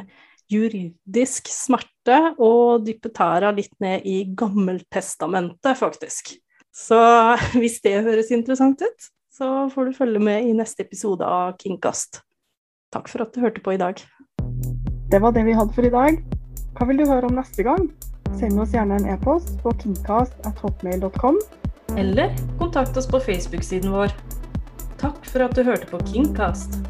juridisk 0.48 1.50
smerte 1.52 2.18
og 2.40 2.87
dyppe 2.87 3.12
tæra 3.12 3.52
litt 3.52 3.74
ned 3.84 4.06
i 4.08 4.22
Gammeltestamentet, 4.32 5.76
faktisk. 5.76 6.32
Så 6.72 6.98
hvis 7.61 7.80
det 7.84 8.00
høres 8.06 8.32
interessant 8.34 8.82
ut, 8.82 9.11
så 9.38 9.68
får 9.70 9.90
du 9.90 9.98
følge 10.00 10.22
med 10.22 10.48
i 10.48 10.56
neste 10.56 10.87
episode 10.87 11.26
av 11.26 11.58
Kingkast. 11.61 12.22
Takk 12.94 13.11
for 13.12 13.26
at 13.26 13.34
du 13.34 13.44
hørte 13.44 13.62
på 13.62 13.76
i 13.76 13.80
dag. 13.80 14.00
Det 15.12 15.20
var 15.20 15.37
det 15.37 15.44
vi 15.44 15.56
hadde 15.56 15.76
for 15.76 15.84
i 15.84 15.92
dag. 15.92 16.18
Hva 16.76 16.88
vil 16.88 17.00
du 17.00 17.06
høre 17.08 17.28
om 17.28 17.37
neste 17.37 17.64
gang? 17.66 17.88
Send 18.40 18.61
oss 18.61 18.74
gjerne 18.74 18.98
en 18.98 19.08
e-post 19.12 19.54
på 19.62 19.72
kingcast.hotmail.com. 19.82 21.40
Eller 21.96 22.34
kontakt 22.61 22.96
oss 22.96 23.08
på 23.08 23.20
Facebook-siden 23.20 23.92
vår. 23.92 24.12
Takk 25.00 25.24
for 25.30 25.46
at 25.46 25.56
du 25.56 25.64
hørte 25.64 25.88
på 25.90 26.00
Kingcast. 26.11 26.80